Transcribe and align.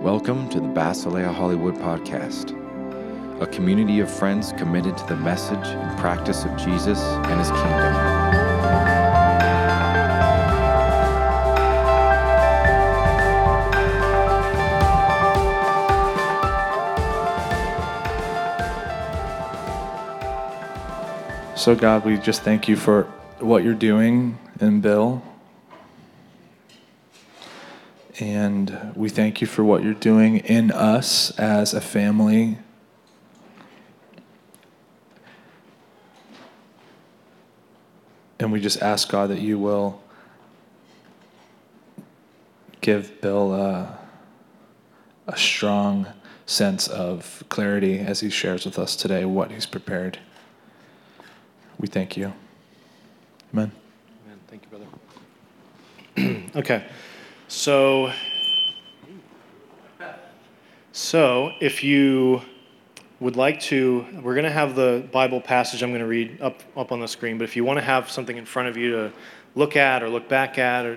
Welcome 0.00 0.48
to 0.48 0.60
the 0.60 0.66
Basileia 0.66 1.30
Hollywood 1.30 1.74
Podcast, 1.74 2.56
a 3.42 3.46
community 3.46 4.00
of 4.00 4.10
friends 4.10 4.52
committed 4.52 4.96
to 4.96 5.06
the 5.08 5.16
message 5.16 5.58
and 5.58 5.98
practice 5.98 6.46
of 6.46 6.56
Jesus 6.56 6.98
and 6.98 7.38
his 7.38 7.50
kingdom. 7.50 7.94
So, 21.58 21.76
God, 21.76 22.06
we 22.06 22.16
just 22.16 22.40
thank 22.40 22.68
you 22.68 22.76
for 22.76 23.02
what 23.38 23.64
you're 23.64 23.74
doing 23.74 24.38
in 24.62 24.80
Bill. 24.80 25.22
And 28.20 28.92
we 28.94 29.08
thank 29.08 29.40
you 29.40 29.46
for 29.46 29.64
what 29.64 29.82
you're 29.82 29.94
doing 29.94 30.38
in 30.38 30.70
us 30.70 31.30
as 31.38 31.72
a 31.72 31.80
family. 31.80 32.58
And 38.38 38.52
we 38.52 38.60
just 38.60 38.82
ask, 38.82 39.08
God, 39.08 39.30
that 39.30 39.40
you 39.40 39.58
will 39.58 40.02
give 42.82 43.22
Bill 43.22 43.54
a, 43.54 43.98
a 45.26 45.36
strong 45.38 46.06
sense 46.44 46.88
of 46.88 47.42
clarity 47.48 48.00
as 48.00 48.20
he 48.20 48.28
shares 48.28 48.66
with 48.66 48.78
us 48.78 48.96
today 48.96 49.24
what 49.24 49.50
he's 49.50 49.66
prepared. 49.66 50.18
We 51.78 51.88
thank 51.88 52.18
you. 52.18 52.34
Amen. 53.54 53.72
Amen. 54.26 54.40
Thank 54.48 54.64
you, 54.64 54.78
brother. 56.18 56.50
okay. 56.56 56.84
So, 57.50 58.12
so 60.92 61.50
if 61.60 61.82
you 61.82 62.42
would 63.18 63.34
like 63.34 63.58
to, 63.62 64.06
we're 64.22 64.34
going 64.34 64.44
to 64.44 64.52
have 64.52 64.76
the 64.76 65.04
Bible 65.10 65.40
passage 65.40 65.82
I'm 65.82 65.90
going 65.90 66.00
to 66.00 66.06
read 66.06 66.40
up, 66.40 66.62
up 66.76 66.92
on 66.92 67.00
the 67.00 67.08
screen, 67.08 67.38
but 67.38 67.44
if 67.44 67.56
you 67.56 67.64
want 67.64 67.80
to 67.80 67.84
have 67.84 68.08
something 68.08 68.36
in 68.36 68.44
front 68.44 68.68
of 68.68 68.76
you 68.76 68.92
to 68.92 69.12
look 69.56 69.74
at 69.74 70.04
or 70.04 70.08
look 70.08 70.28
back 70.28 70.58
at 70.58 70.86
or 70.86 70.96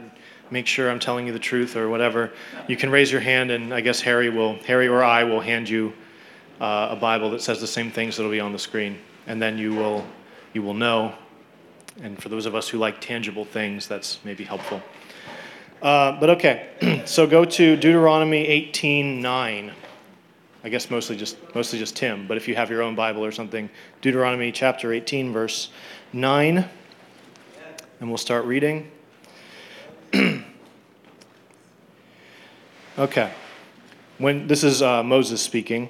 make 0.51 0.67
sure 0.67 0.91
I'm 0.91 0.99
telling 0.99 1.25
you 1.25 1.33
the 1.33 1.39
truth 1.39 1.75
or 1.75 1.89
whatever, 1.89 2.31
you 2.67 2.77
can 2.77 2.91
raise 2.91 3.11
your 3.11 3.21
hand 3.21 3.49
and 3.49 3.73
I 3.73 3.81
guess 3.81 3.99
Harry 4.01 4.29
will, 4.29 4.53
Harry 4.57 4.88
or 4.88 5.03
I 5.03 5.23
will 5.23 5.41
hand 5.41 5.67
you 5.67 5.91
uh, 6.61 6.89
a 6.91 6.95
Bible 6.95 7.31
that 7.31 7.41
says 7.41 7.61
the 7.61 7.67
same 7.67 7.89
things 7.89 8.15
that'll 8.15 8.31
be 8.31 8.39
on 8.39 8.51
the 8.51 8.59
screen. 8.59 8.99
And 9.25 9.41
then 9.41 9.57
you 9.57 9.73
will, 9.73 10.05
you 10.53 10.61
will 10.61 10.75
know. 10.75 11.15
And 12.03 12.21
for 12.21 12.29
those 12.29 12.45
of 12.45 12.53
us 12.53 12.69
who 12.69 12.77
like 12.77 13.01
tangible 13.01 13.43
things, 13.43 13.88
that's 13.88 14.19
maybe 14.23 14.43
helpful. 14.43 14.83
Uh, 15.83 16.17
but 16.17 16.29
okay, 16.29 17.03
so 17.05 17.27
go 17.27 17.43
to 17.43 17.75
Deuteronomy 17.75 18.47
18:9. 18.71 19.73
I 20.63 20.69
guess 20.69 20.89
mostly 20.89 21.17
just 21.17 21.35
mostly 21.53 21.77
just 21.77 21.97
Tim, 21.97 22.25
but 22.25 22.37
if 22.37 22.47
you 22.47 22.55
have 22.55 22.69
your 22.69 22.81
own 22.81 22.95
Bible 22.95 23.25
or 23.25 23.33
something, 23.33 23.69
Deuteronomy 24.01 24.53
chapter 24.53 24.93
18 24.93 25.33
verse 25.33 25.71
9, 26.13 26.65
and 27.99 28.09
we'll 28.09 28.17
start 28.17 28.45
reading. 28.45 28.89
okay, 32.97 33.33
when 34.19 34.47
this 34.47 34.63
is 34.63 34.81
uh, 34.81 35.03
Moses 35.03 35.41
speaking. 35.41 35.89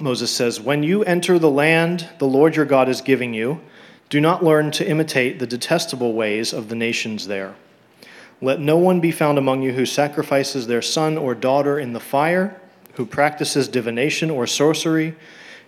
Moses 0.00 0.30
says, 0.30 0.60
"When 0.60 0.82
you 0.82 1.04
enter 1.04 1.38
the 1.38 1.50
land 1.50 2.08
the 2.18 2.26
Lord 2.26 2.56
your 2.56 2.64
God 2.64 2.88
is 2.88 3.02
giving 3.02 3.34
you, 3.34 3.60
do 4.08 4.18
not 4.18 4.42
learn 4.42 4.70
to 4.72 4.88
imitate 4.88 5.38
the 5.40 5.46
detestable 5.46 6.14
ways 6.14 6.54
of 6.54 6.70
the 6.70 6.74
nations 6.74 7.26
there." 7.26 7.54
Let 8.44 8.60
no 8.60 8.76
one 8.76 9.00
be 9.00 9.10
found 9.10 9.38
among 9.38 9.62
you 9.62 9.72
who 9.72 9.86
sacrifices 9.86 10.66
their 10.66 10.82
son 10.82 11.16
or 11.16 11.34
daughter 11.34 11.78
in 11.78 11.94
the 11.94 11.98
fire, 11.98 12.60
who 12.92 13.06
practices 13.06 13.68
divination 13.68 14.30
or 14.30 14.46
sorcery, 14.46 15.16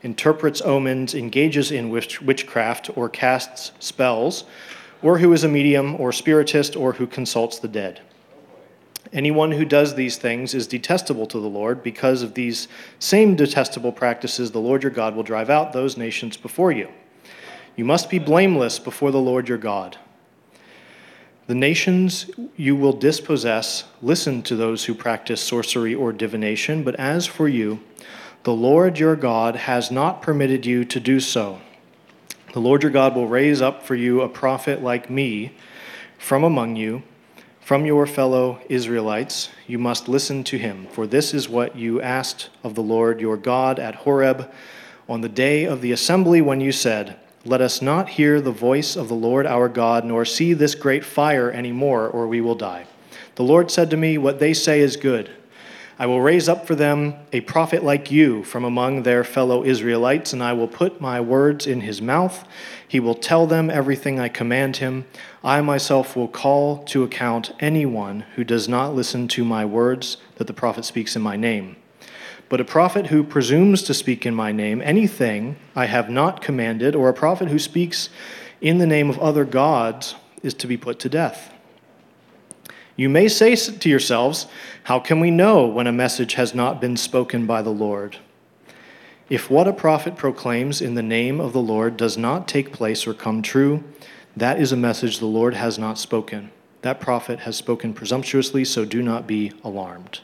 interprets 0.03 0.61
omens, 0.61 1.15
engages 1.15 1.73
in 1.73 1.89
witchcraft, 1.89 2.91
or 2.95 3.09
casts 3.09 3.73
spells, 3.79 4.45
or 5.01 5.21
who 5.21 5.33
is 5.33 5.43
a 5.43 5.49
medium 5.49 5.99
or 5.99 6.13
spiritist, 6.13 6.77
or 6.77 6.93
who 6.93 7.07
consults 7.07 7.59
the 7.59 7.67
dead. 7.67 8.03
Anyone 9.11 9.53
who 9.53 9.65
does 9.65 9.95
these 9.95 10.19
things 10.19 10.53
is 10.53 10.67
detestable 10.67 11.27
to 11.29 11.41
the 11.41 11.49
Lord. 11.49 11.83
Because 11.83 12.23
of 12.23 12.35
these 12.35 12.69
same 12.99 13.37
detestable 13.37 13.91
practices, 13.91 14.51
the 14.51 14.61
Lord 14.61 14.83
your 14.83 14.93
God 14.93 15.17
will 15.17 15.23
drive 15.23 15.49
out 15.49 15.73
those 15.73 15.97
nations 15.97 16.37
before 16.37 16.73
you. 16.73 16.91
You 17.75 17.87
must 17.87 18.11
be 18.11 18.19
blameless 18.19 18.79
before 18.79 19.13
the 19.13 19.19
Lord 19.19 19.49
your 19.49 19.57
God. 19.57 19.97
The 21.47 21.55
nations 21.55 22.29
you 22.57 22.75
will 22.75 22.93
dispossess 22.93 23.85
listen 24.03 24.43
to 24.43 24.57
those 24.57 24.87
who 24.87 24.95
practice 24.95 25.41
sorcery 25.41 25.95
or 25.95 26.13
divination, 26.13 26.83
but 26.83 26.97
as 26.97 27.27
for 27.27 27.47
you, 27.47 27.81
the 28.43 28.53
Lord 28.53 28.99
your 28.99 29.15
God 29.15 29.55
has 29.55 29.91
not 29.91 30.23
permitted 30.23 30.67
you 30.67 30.85
to 30.87 30.99
do 30.99 31.21
so. 31.21 31.61
The 32.53 32.61
Lord 32.61 32.83
your 32.83 32.91
God 32.91 33.15
will 33.15 33.29
raise 33.29 33.63
up 33.63 33.85
for 33.85 33.95
you 33.95 34.23
a 34.23 34.29
prophet 34.29 34.83
like 34.83 35.09
me 35.09 35.53
from 36.19 36.43
among 36.43 36.75
you, 36.75 37.05
from 37.61 37.87
your 37.87 38.07
fellow 38.07 38.61
Israelites. 38.69 39.51
You 39.69 39.79
must 39.79 40.09
listen 40.09 40.43
to 40.45 40.59
him, 40.59 40.89
for 40.91 41.07
this 41.07 41.33
is 41.33 41.49
what 41.49 41.77
you 41.77 42.01
asked 42.01 42.51
of 42.65 42.75
the 42.75 42.83
Lord 42.83 43.21
your 43.21 43.37
God 43.37 43.79
at 43.79 43.95
Horeb 43.95 44.51
on 45.09 45.21
the 45.21 45.29
day 45.29 45.65
of 45.65 45.81
the 45.81 45.93
assembly 45.93 46.41
when 46.41 46.61
you 46.61 46.73
said, 46.73 47.19
let 47.47 47.61
us 47.61 47.81
not 47.81 48.11
hear 48.11 48.41
the 48.41 48.51
voice 48.51 48.97
of 48.97 49.09
the 49.09 49.15
Lord 49.15 49.47
our 49.47 49.69
God, 49.69 50.05
nor 50.05 50.25
see 50.25 50.53
this 50.53 50.75
great 50.75 51.05
fire 51.05 51.51
any 51.51 51.73
more, 51.73 52.09
or 52.09 52.27
we 52.27 52.41
will 52.41 52.55
die. 52.55 52.87
The 53.37 53.45
Lord 53.45 53.71
said 53.71 53.91
to 53.91 53.97
me, 53.97 54.19
What 54.19 54.39
they 54.39 54.53
say 54.55 54.81
is 54.81 54.97
good. 54.97 55.31
I 55.99 56.05
will 56.05 56.21
raise 56.21 56.47
up 56.47 56.67
for 56.67 56.75
them 56.75 57.15
a 57.33 57.41
prophet 57.41 57.83
like 57.83 58.11
you 58.11 58.43
from 58.45 58.65
among 58.65 59.03
their 59.03 59.25
fellow 59.25 59.65
Israelites, 59.65 60.35
and 60.35 60.43
I 60.43 60.53
will 60.53 60.69
put 60.69 61.01
my 61.01 61.23
words 61.23 61.67
in 61.67 61.81
his 61.81 62.03
mouth. 62.03 62.47
He 62.87 63.01
will 63.01 63.15
tell 63.15 63.47
them 63.47 63.71
everything 63.71 64.21
I 64.21 64.29
command 64.29 64.77
him. 64.77 65.07
I 65.43 65.63
myself 65.63 66.15
will 66.15 66.29
call 66.29 66.85
to 66.85 67.03
account 67.03 67.53
anyone 67.61 68.21
who 68.35 68.45
does 68.45 68.69
not 68.69 68.95
listen 68.95 69.27
to 69.29 69.45
my 69.45 69.65
words 69.65 70.19
that 70.35 70.47
the 70.47 70.53
prophet 70.53 70.85
speaks 70.85 71.17
in 71.17 71.23
my 71.23 71.37
name. 71.37 71.77
But 72.49 72.61
a 72.61 72.65
prophet 72.65 73.09
who 73.09 73.25
presumes 73.25 73.83
to 73.85 73.95
speak 73.95 74.25
in 74.25 74.35
my 74.35 74.53
name 74.53 74.81
anything 74.85 75.57
I 75.75 75.87
have 75.87 76.09
not 76.09 76.41
commanded, 76.41 76.95
or 76.95 77.09
a 77.09 77.15
prophet 77.15 77.49
who 77.49 77.59
speaks 77.59 78.09
in 78.61 78.79
the 78.79 78.87
name 78.87 79.11
of 79.11 79.19
other 79.19 79.45
gods, 79.45 80.15
is 80.43 80.55
to 80.55 80.67
be 80.67 80.77
put 80.77 80.99
to 81.01 81.09
death. 81.09 81.53
You 82.95 83.09
may 83.09 83.29
say 83.29 83.55
to 83.57 83.89
yourselves, 83.89 84.47
How 84.85 85.01
can 85.01 85.21
we 85.21 85.31
know 85.31 85.67
when 85.67 85.87
a 85.87 85.93
message 85.93 86.35
has 86.35 86.55
not 86.55 86.81
been 86.81 86.97
spoken 86.97 87.47
by 87.47 87.63
the 87.63 87.71
Lord? 87.71 88.19
If 89.29 89.51
what 89.51 89.67
a 89.67 89.73
prophet 89.73 90.17
proclaims 90.17 90.81
in 90.81 90.95
the 90.95 91.03
name 91.03 91.41
of 91.41 91.53
the 91.53 91.61
Lord 91.61 91.97
does 91.97 92.17
not 92.17 92.47
take 92.47 92.73
place 92.73 93.07
or 93.07 93.13
come 93.13 93.43
true, 93.43 93.83
that 94.37 94.61
is 94.61 94.71
a 94.71 94.77
message 94.77 95.19
the 95.19 95.27
Lord 95.27 95.55
has 95.55 95.79
not 95.79 95.99
spoken. 95.99 96.53
That 96.83 97.01
prophet 97.01 97.41
has 97.41 97.57
spoken 97.57 97.93
presumptuously, 97.93 98.65
so 98.65 98.85
do 98.85 99.03
not 99.03 99.27
be 99.27 99.53
alarmed. 99.65 100.21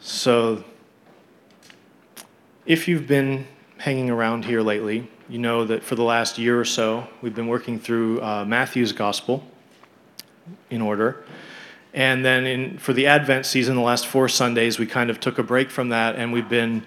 So, 0.00 0.62
if 2.66 2.86
you've 2.86 3.08
been 3.08 3.48
hanging 3.78 4.10
around 4.10 4.44
here 4.44 4.62
lately, 4.62 5.10
you 5.28 5.38
know 5.38 5.64
that 5.64 5.82
for 5.82 5.96
the 5.96 6.04
last 6.04 6.38
year 6.38 6.58
or 6.58 6.64
so, 6.64 7.08
we've 7.20 7.34
been 7.34 7.48
working 7.48 7.80
through 7.80 8.22
uh, 8.22 8.44
Matthew's 8.44 8.92
Gospel 8.92 9.44
in 10.70 10.80
order. 10.80 11.24
And 11.94 12.24
then 12.24 12.46
in, 12.46 12.78
for 12.78 12.92
the 12.92 13.08
Advent 13.08 13.44
season, 13.44 13.74
the 13.74 13.82
last 13.82 14.06
four 14.06 14.28
Sundays, 14.28 14.78
we 14.78 14.86
kind 14.86 15.10
of 15.10 15.18
took 15.18 15.38
a 15.38 15.42
break 15.42 15.68
from 15.68 15.88
that, 15.88 16.14
and 16.14 16.32
we've 16.32 16.48
been 16.48 16.86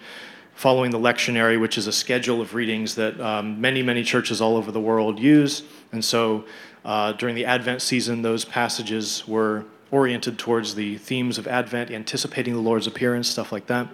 following 0.56 0.92
the 0.92 1.00
lectionary, 1.00 1.60
which 1.60 1.78
is 1.78 1.88
a 1.88 1.92
schedule 1.92 2.40
of 2.40 2.54
readings 2.54 2.96
that 2.96 3.20
um, 3.20 3.60
many, 3.60 3.84
many 3.84 4.04
churches 4.04 4.40
all 4.40 4.56
over 4.56 4.72
the 4.72 4.80
world 4.80 5.20
use. 5.20 5.64
And 5.92 6.04
so 6.04 6.46
uh, 6.86 7.12
during 7.14 7.36
the 7.36 7.44
Advent 7.44 7.82
season, 7.82 8.22
those 8.22 8.46
passages 8.46 9.28
were 9.28 9.66
oriented 9.92 10.40
towards 10.40 10.76
the 10.76 10.98
themes 10.98 11.38
of 11.38 11.48
Advent, 11.48 11.92
anticipating 11.92 12.54
the 12.54 12.62
Lord's 12.62 12.88
appearance, 12.88 13.30
stuff 13.30 13.52
like 13.52 13.68
that. 13.68 13.88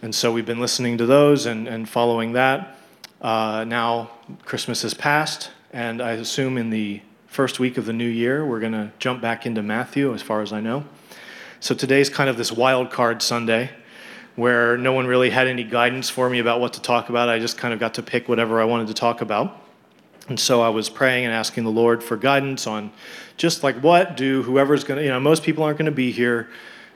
And 0.00 0.14
so 0.14 0.32
we've 0.32 0.46
been 0.46 0.60
listening 0.60 0.98
to 0.98 1.06
those 1.06 1.46
and, 1.46 1.68
and 1.68 1.88
following 1.88 2.32
that. 2.32 2.76
Uh, 3.20 3.64
now 3.68 4.10
Christmas 4.44 4.82
has 4.82 4.94
passed, 4.94 5.50
and 5.72 6.02
I 6.02 6.12
assume 6.12 6.58
in 6.58 6.70
the 6.70 7.02
first 7.28 7.60
week 7.60 7.78
of 7.78 7.86
the 7.86 7.92
new 7.92 8.08
year, 8.08 8.44
we're 8.44 8.60
going 8.60 8.72
to 8.72 8.90
jump 8.98 9.22
back 9.22 9.46
into 9.46 9.62
Matthew, 9.62 10.12
as 10.12 10.20
far 10.20 10.42
as 10.42 10.52
I 10.52 10.60
know. 10.60 10.84
So 11.60 11.74
today's 11.74 12.10
kind 12.10 12.28
of 12.28 12.36
this 12.36 12.50
wild 12.50 12.90
card 12.90 13.22
Sunday 13.22 13.70
where 14.34 14.76
no 14.76 14.92
one 14.92 15.06
really 15.06 15.30
had 15.30 15.46
any 15.46 15.62
guidance 15.62 16.08
for 16.10 16.28
me 16.28 16.38
about 16.38 16.60
what 16.60 16.72
to 16.72 16.82
talk 16.82 17.08
about. 17.10 17.28
I 17.28 17.38
just 17.38 17.58
kind 17.58 17.72
of 17.72 17.78
got 17.78 17.94
to 17.94 18.02
pick 18.02 18.28
whatever 18.28 18.60
I 18.60 18.64
wanted 18.64 18.88
to 18.88 18.94
talk 18.94 19.20
about. 19.20 19.60
And 20.28 20.38
so 20.38 20.62
I 20.62 20.68
was 20.68 20.88
praying 20.88 21.24
and 21.24 21.34
asking 21.34 21.64
the 21.64 21.70
Lord 21.70 22.02
for 22.02 22.16
guidance 22.16 22.66
on 22.66 22.92
just 23.36 23.62
like 23.62 23.76
what 23.80 24.16
do 24.16 24.42
whoever's 24.42 24.84
going 24.84 24.98
to, 24.98 25.04
you 25.04 25.10
know, 25.10 25.20
most 25.20 25.42
people 25.42 25.64
aren't 25.64 25.78
going 25.78 25.86
to 25.86 25.92
be 25.92 26.12
here. 26.12 26.48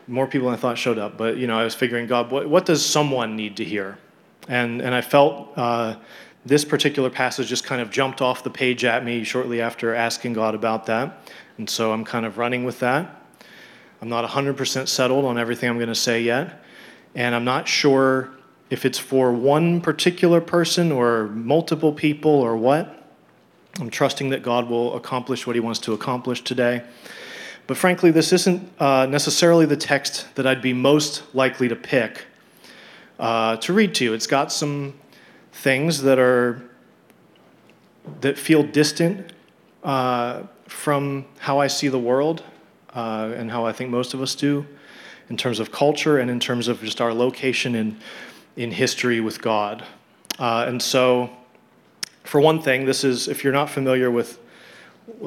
More 0.09 0.27
people 0.29 0.47
than 0.49 0.57
I 0.57 0.61
thought 0.61 0.79
showed 0.79 0.99
up. 0.99 1.19
But, 1.19 1.37
you 1.37 1.49
know, 1.49 1.59
I 1.59 1.65
was 1.65 1.75
figuring, 1.75 2.07
God, 2.07 2.31
what, 2.31 2.49
what 2.49 2.65
does 2.65 2.85
someone 2.85 3.35
need 3.35 3.57
to 3.57 3.65
hear? 3.65 3.99
And, 4.47 4.81
and 4.81 4.95
I 4.95 5.01
felt 5.01 5.53
uh, 5.57 5.97
this 6.45 6.65
particular 6.65 7.11
passage 7.11 7.49
just 7.49 7.65
kind 7.65 7.83
of 7.83 7.91
jumped 7.91 8.23
off 8.23 8.45
the 8.45 8.51
page 8.51 8.85
at 8.85 9.05
me 9.05 9.25
shortly 9.25 9.61
after 9.61 9.93
asking 9.95 10.35
God 10.35 10.55
about 10.55 10.87
that. 10.87 11.29
And 11.59 11.69
so 11.69 11.93
I'm 11.93 12.05
kind 12.05 12.25
of 12.25 12.39
running 12.39 12.65
with 12.65 12.79
that. 12.81 13.23
I'm 14.01 14.09
not 14.09 14.29
100% 14.29 14.89
settled 14.89 15.25
on 15.25 15.39
everything 15.39 15.69
I'm 15.69 15.79
going 15.79 15.89
to 15.89 15.95
say 15.95 16.23
yet. 16.23 16.63
And 17.17 17.35
I'm 17.35 17.45
not 17.45 17.67
sure 17.67 18.31
if 18.71 18.85
it's 18.85 18.99
for 18.99 19.33
one 19.33 19.81
particular 19.81 20.41
person 20.41 20.93
or 20.93 21.29
multiple 21.29 21.93
people 21.93 22.31
or 22.31 22.57
what. 22.57 23.06
I'm 23.81 23.91
trusting 23.91 24.31
that 24.31 24.43
God 24.43 24.69
will 24.69 24.97
accomplish 24.97 25.47
what 25.47 25.55
He 25.55 25.61
wants 25.61 25.79
to 25.81 25.93
accomplish 25.93 26.43
today. 26.43 26.83
But 27.67 27.77
frankly, 27.77 28.11
this 28.11 28.33
isn't 28.33 28.71
uh, 28.81 29.07
necessarily 29.07 29.67
the 29.67 29.77
text 29.77 30.35
that 30.37 30.47
I'd 30.47 30.63
be 30.63 30.73
most 30.73 31.23
likely 31.35 31.69
to 31.69 31.77
pick 31.77 32.25
uh, 33.19 33.57
to 33.57 33.73
read 33.73 33.95
to 33.97 34.05
you. 34.05 34.15
It's 34.15 34.27
got 34.27 34.53
some 34.53 34.95
things 35.53 36.03
that 36.03 36.19
are 36.19 36.63
that 38.21 38.39
feel 38.39 38.63
distant 38.63 39.33
uh, 39.83 40.45
from 40.67 41.25
how 41.39 41.59
I 41.59 41.67
see 41.67 41.89
the 41.89 41.99
world 41.99 42.45
uh, 42.95 43.33
and 43.37 43.51
how 43.51 43.67
I 43.67 43.73
think 43.73 43.91
most 43.91 44.15
of 44.15 44.23
us 44.23 44.35
do, 44.37 44.65
in 45.29 45.37
terms 45.37 45.59
of 45.59 45.73
culture 45.73 46.19
and 46.19 46.31
in 46.31 46.39
terms 46.39 46.69
of 46.69 46.81
just 46.81 47.01
our 47.01 47.13
location 47.13 47.75
in 47.75 47.99
in 48.57 48.71
history 48.71 49.21
with 49.21 49.43
God. 49.43 49.85
Uh, 50.39 50.65
and 50.69 50.81
so, 50.81 51.31
for 52.27 52.41
one 52.41 52.61
thing, 52.61 52.85
this 52.85 53.05
is 53.05 53.29
if 53.29 53.45
you're 53.45 53.53
not 53.53 53.71
familiar 53.71 54.11
with 54.11 54.39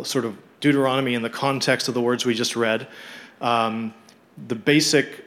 sort 0.04 0.26
of 0.26 0.38
Deuteronomy 0.60 1.14
in 1.14 1.22
the 1.22 1.30
context 1.30 1.88
of 1.88 1.94
the 1.94 2.02
words 2.02 2.26
we 2.26 2.34
just 2.34 2.56
read, 2.56 2.88
um, 3.42 3.94
the 4.48 4.56
basic 4.56 5.26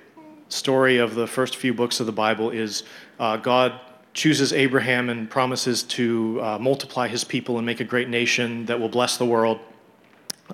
story 0.48 0.98
of 0.98 1.14
the 1.14 1.26
first 1.26 1.56
few 1.56 1.72
books 1.72 1.98
of 2.00 2.06
the 2.06 2.12
Bible 2.12 2.50
is 2.50 2.82
uh, 3.18 3.36
God 3.38 3.80
chooses 4.12 4.52
Abraham 4.52 5.08
and 5.08 5.30
promises 5.30 5.82
to 5.84 6.38
uh, 6.42 6.58
multiply 6.58 7.08
his 7.08 7.24
people 7.24 7.56
and 7.56 7.64
make 7.64 7.80
a 7.80 7.84
great 7.84 8.08
nation 8.08 8.66
that 8.66 8.78
will 8.78 8.90
bless 8.90 9.16
the 9.16 9.24
world. 9.24 9.58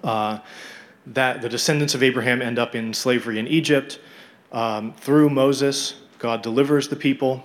Uh, 0.04 0.38
that 1.06 1.42
the 1.42 1.48
descendants 1.48 1.94
of 1.94 2.02
Abraham 2.02 2.40
end 2.40 2.58
up 2.58 2.74
in 2.74 2.94
slavery 2.94 3.38
in 3.38 3.48
Egypt. 3.48 3.98
Um, 4.52 4.92
through 4.94 5.30
Moses, 5.30 5.94
God 6.18 6.42
delivers 6.42 6.88
the 6.88 6.96
people 6.96 7.42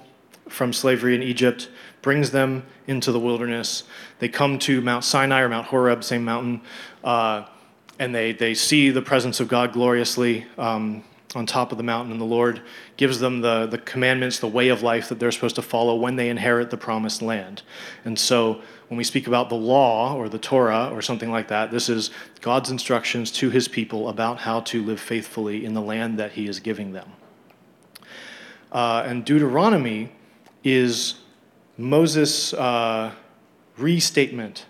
from 0.49 0.73
slavery 0.73 1.15
in 1.15 1.23
Egypt, 1.23 1.69
brings 2.03 2.29
them 2.29 2.63
into 2.85 3.11
the 3.11 3.19
wilderness. 3.19 3.85
They 4.19 4.29
come 4.29 4.59
to 4.59 4.81
Mount 4.81 5.03
Sinai 5.03 5.41
or 5.41 5.49
Mount 5.49 5.67
Horeb, 5.67 6.03
same 6.03 6.23
mountain, 6.23 6.61
uh, 7.03 7.45
and 7.97 8.13
they, 8.13 8.33
they 8.33 8.53
see 8.53 8.91
the 8.91 9.01
presence 9.01 9.39
of 9.39 9.47
God 9.47 9.71
gloriously 9.73 10.45
um, 10.57 11.03
on 11.33 11.45
top 11.45 11.71
of 11.71 11.77
the 11.77 11.83
mountain. 11.83 12.11
And 12.11 12.19
the 12.19 12.25
Lord 12.25 12.61
gives 12.97 13.19
them 13.19 13.41
the, 13.41 13.65
the 13.67 13.77
commandments, 13.77 14.39
the 14.39 14.47
way 14.47 14.67
of 14.67 14.83
life 14.83 15.09
that 15.09 15.19
they're 15.19 15.31
supposed 15.31 15.55
to 15.55 15.61
follow 15.61 15.95
when 15.95 16.17
they 16.17 16.29
inherit 16.29 16.69
the 16.69 16.77
promised 16.77 17.21
land. 17.21 17.63
And 18.03 18.19
so 18.19 18.61
when 18.89 18.97
we 18.97 19.03
speak 19.03 19.25
about 19.25 19.49
the 19.49 19.55
law 19.55 20.13
or 20.15 20.27
the 20.27 20.37
Torah 20.37 20.89
or 20.91 21.01
something 21.01 21.31
like 21.31 21.47
that, 21.47 21.71
this 21.71 21.87
is 21.87 22.11
God's 22.41 22.69
instructions 22.69 23.31
to 23.31 23.49
his 23.49 23.67
people 23.67 24.09
about 24.09 24.39
how 24.39 24.59
to 24.61 24.83
live 24.83 24.99
faithfully 24.99 25.63
in 25.63 25.73
the 25.73 25.81
land 25.81 26.19
that 26.19 26.33
he 26.33 26.47
is 26.47 26.59
giving 26.59 26.91
them. 26.91 27.13
Uh, 28.71 29.03
and 29.05 29.23
Deuteronomy 29.23 30.11
is 30.63 31.15
Moses' 31.77 32.53
uh, 32.53 33.11
restatement 33.77 34.65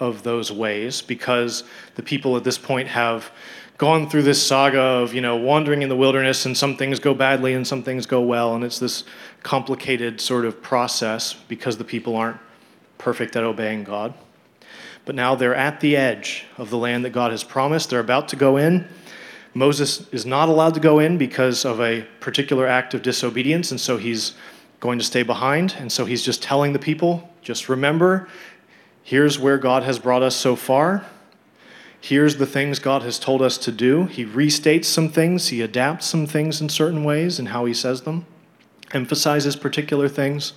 of 0.00 0.22
those 0.22 0.52
ways 0.52 1.02
because 1.02 1.64
the 1.94 2.02
people 2.02 2.36
at 2.36 2.44
this 2.44 2.58
point 2.58 2.88
have 2.88 3.30
gone 3.78 4.08
through 4.08 4.22
this 4.22 4.44
saga 4.44 4.80
of 4.80 5.14
you 5.14 5.20
know 5.20 5.36
wandering 5.36 5.82
in 5.82 5.88
the 5.88 5.96
wilderness 5.96 6.46
and 6.46 6.56
some 6.56 6.76
things 6.76 6.98
go 6.98 7.12
badly 7.14 7.54
and 7.54 7.66
some 7.66 7.82
things 7.82 8.06
go 8.06 8.20
well 8.20 8.54
and 8.54 8.64
it's 8.64 8.78
this 8.78 9.04
complicated 9.42 10.20
sort 10.20 10.44
of 10.44 10.62
process 10.62 11.34
because 11.48 11.76
the 11.76 11.84
people 11.84 12.16
aren't 12.16 12.38
perfect 12.98 13.36
at 13.36 13.44
obeying 13.44 13.84
God. 13.84 14.14
But 15.04 15.14
now 15.14 15.34
they're 15.34 15.54
at 15.54 15.80
the 15.80 15.96
edge 15.96 16.46
of 16.58 16.70
the 16.70 16.78
land 16.78 17.04
that 17.04 17.10
God 17.10 17.30
has 17.30 17.44
promised. 17.44 17.90
They're 17.90 18.00
about 18.00 18.28
to 18.28 18.36
go 18.36 18.56
in 18.56 18.88
Moses 19.56 20.06
is 20.12 20.26
not 20.26 20.50
allowed 20.50 20.74
to 20.74 20.80
go 20.80 20.98
in 20.98 21.16
because 21.16 21.64
of 21.64 21.80
a 21.80 22.02
particular 22.20 22.66
act 22.66 22.92
of 22.92 23.00
disobedience, 23.00 23.70
and 23.70 23.80
so 23.80 23.96
he's 23.96 24.34
going 24.80 24.98
to 24.98 25.04
stay 25.04 25.22
behind. 25.22 25.74
And 25.78 25.90
so 25.90 26.04
he's 26.04 26.22
just 26.22 26.42
telling 26.42 26.72
the 26.72 26.78
people 26.78 27.28
just 27.42 27.68
remember, 27.68 28.28
here's 29.02 29.38
where 29.38 29.58
God 29.58 29.82
has 29.84 29.98
brought 29.98 30.22
us 30.22 30.34
so 30.34 30.56
far. 30.56 31.04
Here's 32.00 32.36
the 32.36 32.46
things 32.46 32.78
God 32.78 33.02
has 33.02 33.18
told 33.18 33.42
us 33.42 33.56
to 33.58 33.72
do. 33.72 34.06
He 34.06 34.24
restates 34.24 34.84
some 34.84 35.08
things, 35.08 35.48
he 35.48 35.60
adapts 35.62 36.06
some 36.06 36.26
things 36.26 36.60
in 36.60 36.68
certain 36.68 37.04
ways 37.04 37.38
and 37.38 37.48
how 37.48 37.64
he 37.64 37.74
says 37.74 38.02
them, 38.02 38.26
emphasizes 38.92 39.56
particular 39.56 40.08
things. 40.08 40.52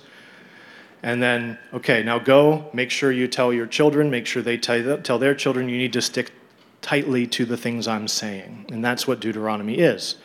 And 1.02 1.22
then, 1.22 1.58
okay, 1.72 2.02
now 2.02 2.18
go, 2.18 2.70
make 2.74 2.90
sure 2.90 3.10
you 3.10 3.26
tell 3.26 3.52
your 3.52 3.66
children, 3.66 4.10
make 4.10 4.26
sure 4.26 4.42
they 4.42 4.58
tell 4.58 5.18
their 5.18 5.34
children 5.34 5.68
you 5.68 5.78
need 5.78 5.94
to 5.94 6.02
stick 6.02 6.30
tightly 6.82 7.26
to 7.28 7.44
the 7.44 7.56
things 7.56 7.88
I'm 7.88 8.06
saying. 8.06 8.66
And 8.70 8.84
that's 8.84 9.06
what 9.06 9.18
Deuteronomy 9.18 9.78
is. 9.78 10.16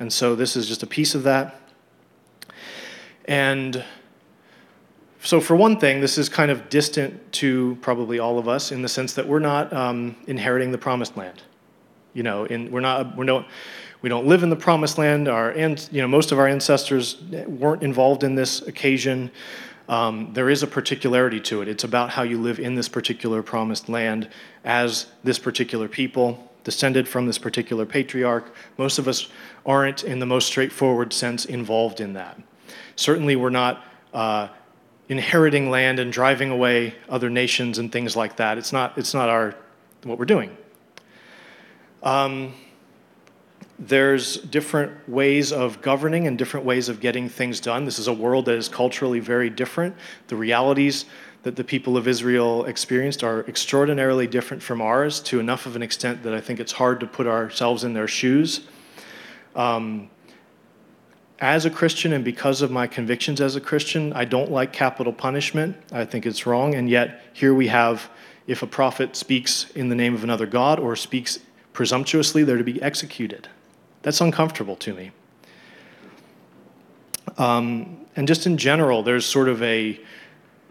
And 0.00 0.12
so 0.12 0.34
this 0.34 0.56
is 0.56 0.66
just 0.66 0.82
a 0.82 0.86
piece 0.86 1.14
of 1.14 1.22
that. 1.24 1.60
And 3.26 3.84
so, 5.22 5.40
for 5.40 5.54
one 5.54 5.78
thing, 5.78 6.00
this 6.00 6.18
is 6.18 6.28
kind 6.28 6.50
of 6.50 6.68
distant 6.68 7.32
to 7.34 7.78
probably 7.80 8.18
all 8.18 8.38
of 8.38 8.48
us 8.48 8.72
in 8.72 8.82
the 8.82 8.88
sense 8.88 9.14
that 9.14 9.26
we're 9.26 9.38
not 9.38 9.72
um, 9.72 10.16
inheriting 10.26 10.72
the 10.72 10.78
promised 10.78 11.16
land. 11.16 11.42
You 12.14 12.24
know, 12.24 12.44
in, 12.44 12.70
we're 12.70 12.80
not, 12.80 13.16
we 13.16 13.24
don't, 13.24 13.46
we 14.02 14.08
don't 14.08 14.26
live 14.26 14.42
in 14.42 14.50
the 14.50 14.56
promised 14.56 14.98
land. 14.98 15.28
Our, 15.28 15.50
and, 15.50 15.88
you 15.92 16.02
know, 16.02 16.08
most 16.08 16.32
of 16.32 16.38
our 16.38 16.48
ancestors 16.48 17.22
weren't 17.46 17.82
involved 17.82 18.24
in 18.24 18.34
this 18.34 18.62
occasion 18.62 19.30
um, 19.88 20.30
there 20.32 20.48
is 20.48 20.62
a 20.62 20.66
particularity 20.66 21.40
to 21.40 21.62
it. 21.62 21.68
It's 21.68 21.84
about 21.84 22.10
how 22.10 22.22
you 22.22 22.40
live 22.40 22.58
in 22.58 22.74
this 22.74 22.88
particular 22.88 23.42
promised 23.42 23.88
land 23.88 24.28
as 24.64 25.06
this 25.24 25.38
particular 25.38 25.88
people, 25.88 26.50
descended 26.64 27.08
from 27.08 27.26
this 27.26 27.38
particular 27.38 27.84
patriarch. 27.84 28.54
Most 28.78 28.98
of 28.98 29.08
us 29.08 29.28
aren't, 29.66 30.04
in 30.04 30.18
the 30.18 30.26
most 30.26 30.46
straightforward 30.46 31.12
sense, 31.12 31.44
involved 31.44 32.00
in 32.00 32.12
that. 32.14 32.40
Certainly, 32.96 33.36
we're 33.36 33.50
not 33.50 33.84
uh, 34.12 34.48
inheriting 35.08 35.70
land 35.70 35.98
and 35.98 36.12
driving 36.12 36.50
away 36.50 36.94
other 37.08 37.30
nations 37.30 37.78
and 37.78 37.90
things 37.92 38.16
like 38.16 38.36
that. 38.36 38.58
It's 38.58 38.72
not, 38.72 38.96
it's 38.96 39.14
not 39.14 39.28
our, 39.28 39.54
what 40.04 40.18
we're 40.18 40.24
doing. 40.24 40.56
Um, 42.02 42.54
there's 43.78 44.36
different 44.36 45.08
ways 45.08 45.52
of 45.52 45.82
governing 45.82 46.26
and 46.26 46.38
different 46.38 46.64
ways 46.64 46.88
of 46.88 47.00
getting 47.00 47.28
things 47.28 47.58
done. 47.58 47.84
This 47.84 47.98
is 47.98 48.06
a 48.06 48.12
world 48.12 48.44
that 48.46 48.56
is 48.56 48.68
culturally 48.68 49.18
very 49.18 49.50
different. 49.50 49.96
The 50.28 50.36
realities 50.36 51.04
that 51.42 51.56
the 51.56 51.64
people 51.64 51.96
of 51.96 52.06
Israel 52.06 52.64
experienced 52.66 53.24
are 53.24 53.40
extraordinarily 53.48 54.28
different 54.28 54.62
from 54.62 54.80
ours 54.80 55.18
to 55.20 55.40
enough 55.40 55.66
of 55.66 55.74
an 55.74 55.82
extent 55.82 56.22
that 56.22 56.32
I 56.32 56.40
think 56.40 56.60
it's 56.60 56.72
hard 56.72 57.00
to 57.00 57.06
put 57.06 57.26
ourselves 57.26 57.82
in 57.82 57.92
their 57.92 58.06
shoes. 58.06 58.60
Um, 59.56 60.08
as 61.42 61.66
a 61.66 61.70
Christian 61.70 62.12
and 62.12 62.24
because 62.24 62.62
of 62.62 62.70
my 62.70 62.86
convictions 62.86 63.40
as 63.40 63.56
a 63.56 63.60
Christian, 63.60 64.12
I 64.12 64.24
don't 64.24 64.52
like 64.52 64.72
capital 64.72 65.12
punishment. 65.12 65.76
I 65.90 66.04
think 66.04 66.24
it's 66.24 66.46
wrong. 66.46 66.76
And 66.76 66.88
yet, 66.88 67.20
here 67.32 67.52
we 67.52 67.66
have 67.66 68.08
if 68.46 68.62
a 68.62 68.66
prophet 68.66 69.16
speaks 69.16 69.68
in 69.72 69.88
the 69.88 69.96
name 69.96 70.14
of 70.14 70.22
another 70.22 70.46
God 70.46 70.78
or 70.78 70.94
speaks 70.94 71.40
presumptuously, 71.72 72.44
they're 72.44 72.58
to 72.58 72.64
be 72.64 72.80
executed. 72.80 73.48
That's 74.02 74.20
uncomfortable 74.20 74.76
to 74.76 74.94
me. 74.94 75.10
Um, 77.38 78.06
and 78.14 78.28
just 78.28 78.46
in 78.46 78.56
general, 78.56 79.02
there's 79.02 79.26
sort 79.26 79.48
of 79.48 79.60
a, 79.64 79.98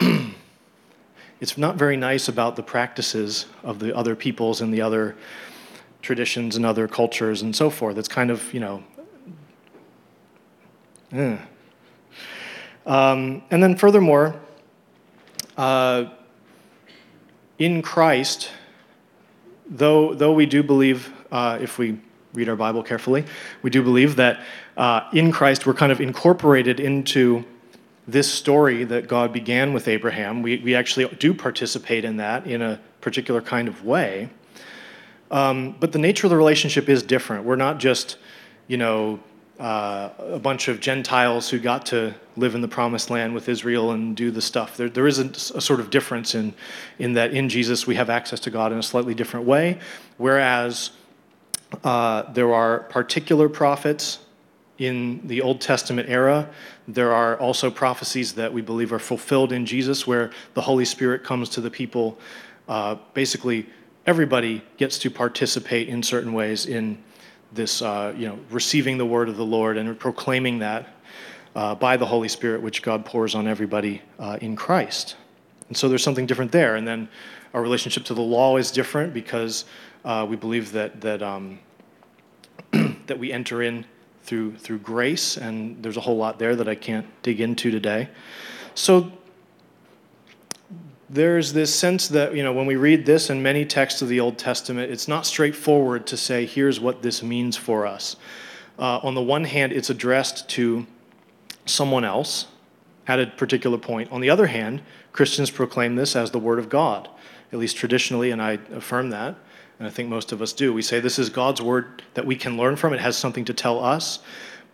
it's 1.40 1.58
not 1.58 1.76
very 1.76 1.98
nice 1.98 2.28
about 2.28 2.56
the 2.56 2.62
practices 2.62 3.44
of 3.62 3.78
the 3.78 3.94
other 3.94 4.16
peoples 4.16 4.62
and 4.62 4.72
the 4.72 4.80
other 4.80 5.16
traditions 6.00 6.56
and 6.56 6.64
other 6.64 6.88
cultures 6.88 7.42
and 7.42 7.54
so 7.54 7.68
forth. 7.68 7.98
It's 7.98 8.08
kind 8.08 8.30
of, 8.30 8.52
you 8.54 8.60
know, 8.60 8.82
um, 12.86 13.42
and 13.50 13.62
then 13.62 13.76
furthermore, 13.76 14.34
uh, 15.56 16.06
in 17.58 17.82
Christ, 17.82 18.50
though, 19.68 20.14
though 20.14 20.32
we 20.32 20.46
do 20.46 20.62
believe, 20.62 21.12
uh, 21.30 21.58
if 21.60 21.78
we 21.78 22.00
read 22.34 22.48
our 22.48 22.56
Bible 22.56 22.82
carefully, 22.82 23.24
we 23.62 23.70
do 23.70 23.82
believe 23.82 24.16
that 24.16 24.40
uh, 24.76 25.08
in 25.12 25.30
Christ 25.32 25.66
we're 25.66 25.74
kind 25.74 25.92
of 25.92 26.00
incorporated 26.00 26.80
into 26.80 27.44
this 28.08 28.32
story 28.32 28.84
that 28.84 29.06
God 29.06 29.32
began 29.32 29.72
with 29.72 29.86
Abraham. 29.86 30.42
We, 30.42 30.58
we 30.58 30.74
actually 30.74 31.06
do 31.16 31.34
participate 31.34 32.04
in 32.04 32.16
that 32.16 32.46
in 32.46 32.62
a 32.62 32.80
particular 33.00 33.40
kind 33.40 33.68
of 33.68 33.84
way. 33.84 34.30
Um, 35.30 35.76
but 35.78 35.92
the 35.92 35.98
nature 35.98 36.26
of 36.26 36.30
the 36.30 36.36
relationship 36.36 36.88
is 36.88 37.02
different. 37.02 37.44
We're 37.44 37.56
not 37.56 37.78
just, 37.78 38.16
you 38.66 38.76
know, 38.76 39.20
uh, 39.58 40.10
a 40.18 40.38
bunch 40.38 40.68
of 40.68 40.80
Gentiles 40.80 41.48
who 41.48 41.58
got 41.58 41.86
to 41.86 42.14
live 42.36 42.54
in 42.54 42.60
the 42.60 42.68
promised 42.68 43.10
land 43.10 43.34
with 43.34 43.48
Israel 43.48 43.92
and 43.92 44.16
do 44.16 44.30
the 44.30 44.40
stuff. 44.40 44.76
There, 44.76 44.88
there 44.88 45.06
is 45.06 45.18
a, 45.18 45.26
a, 45.56 45.60
sort 45.60 45.78
of 45.78 45.90
difference 45.90 46.34
in, 46.34 46.54
in 46.98 47.12
that 47.12 47.32
in 47.32 47.48
Jesus 47.48 47.86
we 47.86 47.94
have 47.94 48.10
access 48.10 48.40
to 48.40 48.50
God 48.50 48.72
in 48.72 48.78
a 48.78 48.82
slightly 48.82 49.14
different 49.14 49.46
way, 49.46 49.78
whereas 50.16 50.90
uh, 51.84 52.22
there 52.32 52.52
are 52.52 52.80
particular 52.80 53.48
prophets 53.48 54.18
in 54.78 55.20
the 55.26 55.42
Old 55.42 55.60
Testament 55.60 56.08
era. 56.08 56.48
There 56.88 57.12
are 57.12 57.38
also 57.38 57.70
prophecies 57.70 58.32
that 58.34 58.52
we 58.52 58.62
believe 58.62 58.92
are 58.92 58.98
fulfilled 58.98 59.52
in 59.52 59.66
Jesus, 59.66 60.06
where 60.06 60.30
the 60.54 60.62
Holy 60.62 60.84
Spirit 60.84 61.22
comes 61.22 61.48
to 61.50 61.60
the 61.60 61.70
people. 61.70 62.18
Uh, 62.68 62.96
basically, 63.14 63.66
everybody 64.06 64.62
gets 64.78 64.98
to 64.98 65.10
participate 65.10 65.88
in 65.88 66.02
certain 66.02 66.32
ways 66.32 66.66
in 66.66 67.02
this 67.54 67.82
uh, 67.82 68.14
you 68.16 68.28
know 68.28 68.38
receiving 68.50 68.98
the 68.98 69.06
word 69.06 69.28
of 69.28 69.36
the 69.36 69.44
Lord 69.44 69.76
and 69.76 69.98
proclaiming 69.98 70.58
that 70.60 70.88
uh, 71.54 71.74
by 71.74 71.96
the 71.96 72.06
Holy 72.06 72.28
Spirit, 72.28 72.62
which 72.62 72.82
God 72.82 73.04
pours 73.04 73.34
on 73.34 73.46
everybody 73.46 74.02
uh, 74.18 74.38
in 74.40 74.56
Christ. 74.56 75.16
And 75.68 75.76
so 75.76 75.88
there's 75.88 76.02
something 76.02 76.26
different 76.26 76.52
there. 76.52 76.76
And 76.76 76.86
then 76.86 77.08
our 77.54 77.62
relationship 77.62 78.04
to 78.04 78.14
the 78.14 78.22
law 78.22 78.56
is 78.56 78.70
different 78.70 79.14
because 79.14 79.64
uh, 80.04 80.26
we 80.28 80.36
believe 80.36 80.72
that 80.72 81.00
that 81.00 81.22
um, 81.22 81.58
that 83.06 83.18
we 83.18 83.32
enter 83.32 83.62
in 83.62 83.84
through 84.22 84.56
through 84.56 84.78
grace, 84.78 85.36
and 85.36 85.82
there's 85.82 85.96
a 85.96 86.00
whole 86.00 86.16
lot 86.16 86.38
there 86.38 86.56
that 86.56 86.68
I 86.68 86.74
can't 86.74 87.06
dig 87.22 87.40
into 87.40 87.70
today. 87.70 88.08
So 88.74 89.12
there's 91.12 91.52
this 91.52 91.74
sense 91.74 92.08
that 92.08 92.34
you 92.34 92.42
know 92.42 92.52
when 92.52 92.66
we 92.66 92.76
read 92.76 93.04
this 93.04 93.28
and 93.28 93.42
many 93.42 93.66
texts 93.66 94.00
of 94.00 94.08
the 94.08 94.18
Old 94.18 94.38
Testament, 94.38 94.90
it's 94.90 95.06
not 95.06 95.26
straightforward 95.26 96.06
to 96.06 96.16
say 96.16 96.46
here's 96.46 96.80
what 96.80 97.02
this 97.02 97.22
means 97.22 97.56
for 97.56 97.86
us. 97.86 98.16
Uh, 98.78 98.98
on 99.02 99.14
the 99.14 99.22
one 99.22 99.44
hand, 99.44 99.72
it's 99.72 99.90
addressed 99.90 100.48
to 100.48 100.86
someone 101.66 102.04
else 102.04 102.46
at 103.06 103.20
a 103.20 103.26
particular 103.26 103.76
point. 103.76 104.10
On 104.10 104.22
the 104.22 104.30
other 104.30 104.46
hand, 104.46 104.80
Christians 105.12 105.50
proclaim 105.50 105.96
this 105.96 106.16
as 106.16 106.30
the 106.30 106.38
Word 106.38 106.58
of 106.58 106.70
God, 106.70 107.10
at 107.52 107.58
least 107.58 107.76
traditionally, 107.76 108.30
and 108.30 108.40
I 108.40 108.52
affirm 108.72 109.10
that. 109.10 109.36
And 109.78 109.86
I 109.86 109.90
think 109.90 110.08
most 110.08 110.32
of 110.32 110.40
us 110.40 110.54
do. 110.54 110.72
We 110.72 110.80
say 110.80 110.98
this 110.98 111.18
is 111.18 111.28
God's 111.28 111.60
Word 111.60 112.02
that 112.14 112.24
we 112.24 112.36
can 112.36 112.56
learn 112.56 112.76
from, 112.76 112.94
it 112.94 113.00
has 113.00 113.18
something 113.18 113.44
to 113.44 113.54
tell 113.54 113.84
us. 113.84 114.20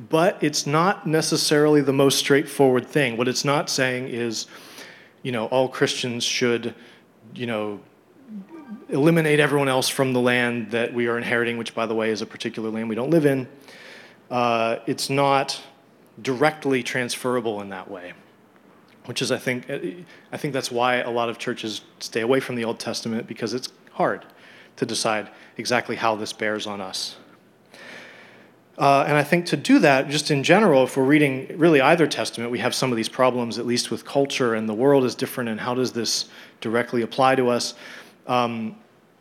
But 0.09 0.39
it's 0.41 0.65
not 0.65 1.09
necessarily 1.09 1.81
the 1.81 1.93
most 1.93 2.19
straightforward 2.19 2.87
thing. 2.87 3.17
What 3.17 3.27
it's 3.27 3.45
not 3.45 3.69
saying 3.69 4.09
is, 4.09 4.47
you 5.23 5.33
know, 5.33 5.47
all 5.47 5.69
Christians 5.69 6.25
should, 6.25 6.75
you 7.35 7.47
know, 7.47 7.81
eliminate 8.89 9.41
everyone 9.41 9.69
else 9.69 9.89
from 9.89 10.13
the 10.13 10.21
land 10.21 10.71
that 10.71 10.93
we 10.93 11.07
are 11.07 11.17
inheriting, 11.17 11.59
which, 11.59 11.75
by 11.75 11.87
the 11.87 11.95
way, 11.95 12.11
is 12.11 12.23
a 12.23 12.27
particular 12.27 12.71
land 12.71 12.89
we 12.89 12.95
don't 12.95 13.11
live 13.11 13.27
in. 13.27 13.49
Uh, 14.31 14.77
it's 14.87 15.09
not 15.09 15.61
directly 16.21 16.83
transferable 16.83 17.61
in 17.61 17.71
that 17.71 17.91
way, 17.91 18.13
which 19.07 19.23
is, 19.23 19.33
I 19.33 19.39
think, 19.39 19.71
I 19.71 20.37
think 20.37 20.53
that's 20.53 20.71
why 20.71 20.97
a 20.97 21.11
lot 21.11 21.29
of 21.29 21.39
churches 21.39 21.83
stay 22.01 22.21
away 22.21 22.41
from 22.41 22.57
the 22.57 22.65
Old 22.65 22.79
Testament 22.79 23.27
because 23.27 23.55
it's 23.55 23.71
hard 23.93 24.25
to 24.77 24.87
decide 24.87 25.29
exactly 25.57 25.97
how 25.97 26.15
this 26.15 26.33
bears 26.33 26.67
on 26.67 26.81
us. 26.81 27.17
Uh, 28.79 29.05
and 29.09 29.17
I 29.17 29.25
think 29.25 29.47
to 29.47 29.57
do 29.57 29.81
that, 29.81 30.09
just 30.09 30.31
in 30.31 30.45
general, 30.45 30.85
if 30.85 30.97
we're 30.97 31.03
reading 31.03 31.59
really 31.59 31.81
either 31.81 32.07
testament, 32.07 32.53
we 32.53 32.61
have 32.61 32.73
some 32.73 32.93
of 32.93 32.97
these 32.97 33.09
problems, 33.09 33.59
at 33.59 33.67
least 33.67 33.91
with 33.91 34.05
culture 34.05 34.55
and 34.55 34.69
the 34.69 34.75
world 34.75 35.03
is 35.05 35.17
different, 35.17 35.51
and 35.51 35.59
how 35.59 35.75
does 35.75 35.93
this 35.93 36.27
directly 36.61 37.03
apply 37.03 37.35
to 37.35 37.49
us? 37.49 37.75
Um, 38.29 38.77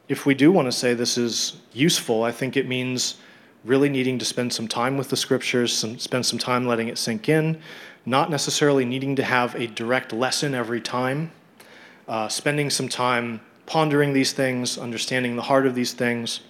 if 0.09 0.27
we 0.27 0.35
do 0.35 0.51
want 0.51 0.67
to 0.67 0.71
say 0.71 0.93
this 0.93 1.17
is 1.17 1.57
useful, 1.73 2.23
I 2.23 2.31
think 2.31 2.55
it 2.55 2.67
means 2.67 3.17
really 3.65 3.89
needing 3.89 4.19
to 4.19 4.25
spend 4.25 4.53
some 4.53 4.67
time 4.67 4.95
with 4.95 5.09
the 5.09 5.17
scriptures, 5.17 5.73
some, 5.73 5.97
spend 5.97 6.23
some 6.23 6.37
time 6.37 6.67
letting 6.67 6.87
it 6.87 6.99
sink 6.99 7.27
in, 7.27 7.59
not 8.05 8.29
necessarily 8.29 8.85
needing 8.85 9.15
to 9.15 9.23
have 9.23 9.55
a 9.55 9.65
direct 9.65 10.13
lesson 10.13 10.53
every 10.53 10.79
time, 10.79 11.31
uh, 12.07 12.27
spending 12.27 12.69
some 12.69 12.87
time 12.87 13.41
pondering 13.65 14.13
these 14.13 14.33
things, 14.33 14.77
understanding 14.77 15.35
the 15.35 15.41
heart 15.41 15.65
of 15.65 15.73
these 15.73 15.93
things, 15.93 16.41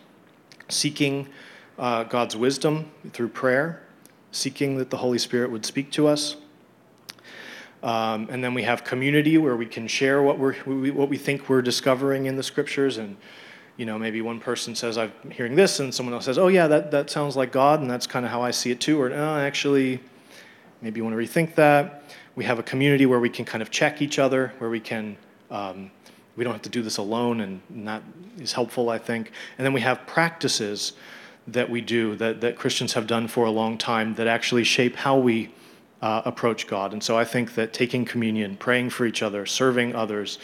seeking 0.68 1.28
uh, 1.78 2.04
God's 2.04 2.36
wisdom 2.36 2.92
through 3.14 3.30
prayer, 3.30 3.82
seeking 4.32 4.78
that 4.78 4.90
the 4.90 4.98
Holy 4.98 5.18
Spirit 5.18 5.52
would 5.52 5.66
speak 5.66 5.92
to 5.92 6.08
us. 6.08 6.36
Um, 7.84 8.28
and 8.32 8.44
then 8.44 8.54
we 8.54 8.64
have 8.64 8.84
community 8.84 9.38
where 9.38 9.56
we 9.56 9.66
can 9.66 9.88
share 9.88 10.22
what, 10.22 10.40
we're, 10.40 10.56
what 10.92 11.10
we 11.10 11.18
think 11.18 11.48
we're 11.48 11.62
discovering 11.62 12.26
in 12.26 12.36
the 12.36 12.44
scriptures. 12.44 12.98
And, 12.98 13.16
you 13.78 13.86
know, 13.86 14.00
maybe 14.00 14.22
one 14.22 14.40
person 14.40 14.74
says, 14.74 14.98
I'm 14.98 15.12
hearing 15.32 15.56
this, 15.56 15.80
and 15.80 15.94
someone 15.94 16.14
else 16.14 16.26
says, 16.26 16.40
oh, 16.40 16.48
yeah, 16.48 16.68
that, 16.68 16.90
that 16.92 17.10
sounds 17.10 17.36
like 17.36 17.52
God, 17.52 17.82
and 17.82 17.90
that's 17.90 18.08
kind 18.08 18.26
of 18.26 18.32
how 18.32 18.42
I 18.42 18.52
see 18.52 18.72
it 18.72 18.82
too. 18.82 19.00
Or, 19.00 19.10
no, 19.10 19.38
actually, 19.38 20.00
maybe 20.82 21.00
you 21.00 21.04
want 21.06 21.16
to 21.16 21.24
rethink 21.24 21.54
that. 21.56 22.04
We 22.36 22.46
have 22.46 22.58
a 22.60 22.64
community 22.64 23.06
where 23.06 23.20
we 23.20 23.30
can 23.30 23.46
kind 23.46 23.62
of 23.62 23.70
check 23.70 24.02
each 24.02 24.18
other, 24.18 24.54
where 24.58 24.70
we 24.70 24.80
can, 24.80 25.16
um, 25.52 25.92
we 26.36 26.44
don't 26.44 26.54
have 26.54 26.64
to 26.64 26.70
do 26.70 26.82
this 26.82 26.98
alone, 26.98 27.42
and 27.42 27.62
that 27.88 28.02
is 28.40 28.54
helpful, 28.54 28.90
I 28.90 28.98
think. 28.98 29.32
And 29.58 29.66
then 29.66 29.74
we 29.74 29.82
have 29.82 30.06
practices 30.08 30.94
that 31.48 31.70
we 31.70 31.82
do, 31.82 32.16
that, 32.18 32.42
that 32.42 32.58
Christians 32.58 32.94
have 32.94 33.08
done 33.08 33.28
for 33.28 33.46
a 33.46 33.52
long 33.52 33.78
time, 33.78 34.16
that 34.16 34.28
actually 34.28 34.64
shape 34.64 34.98
how 34.98 35.18
we 35.18 35.50
uh, 36.02 36.22
approach 36.26 36.68
God. 36.68 36.94
And 36.94 37.02
so 37.02 37.18
I 37.18 37.26
think 37.26 37.56
that 37.56 37.74
taking 37.74 38.06
communion, 38.06 38.58
praying 38.58 38.90
for 38.90 39.06
each 39.06 39.24
other, 39.24 39.46
serving 39.46 39.96
others, 39.96 40.40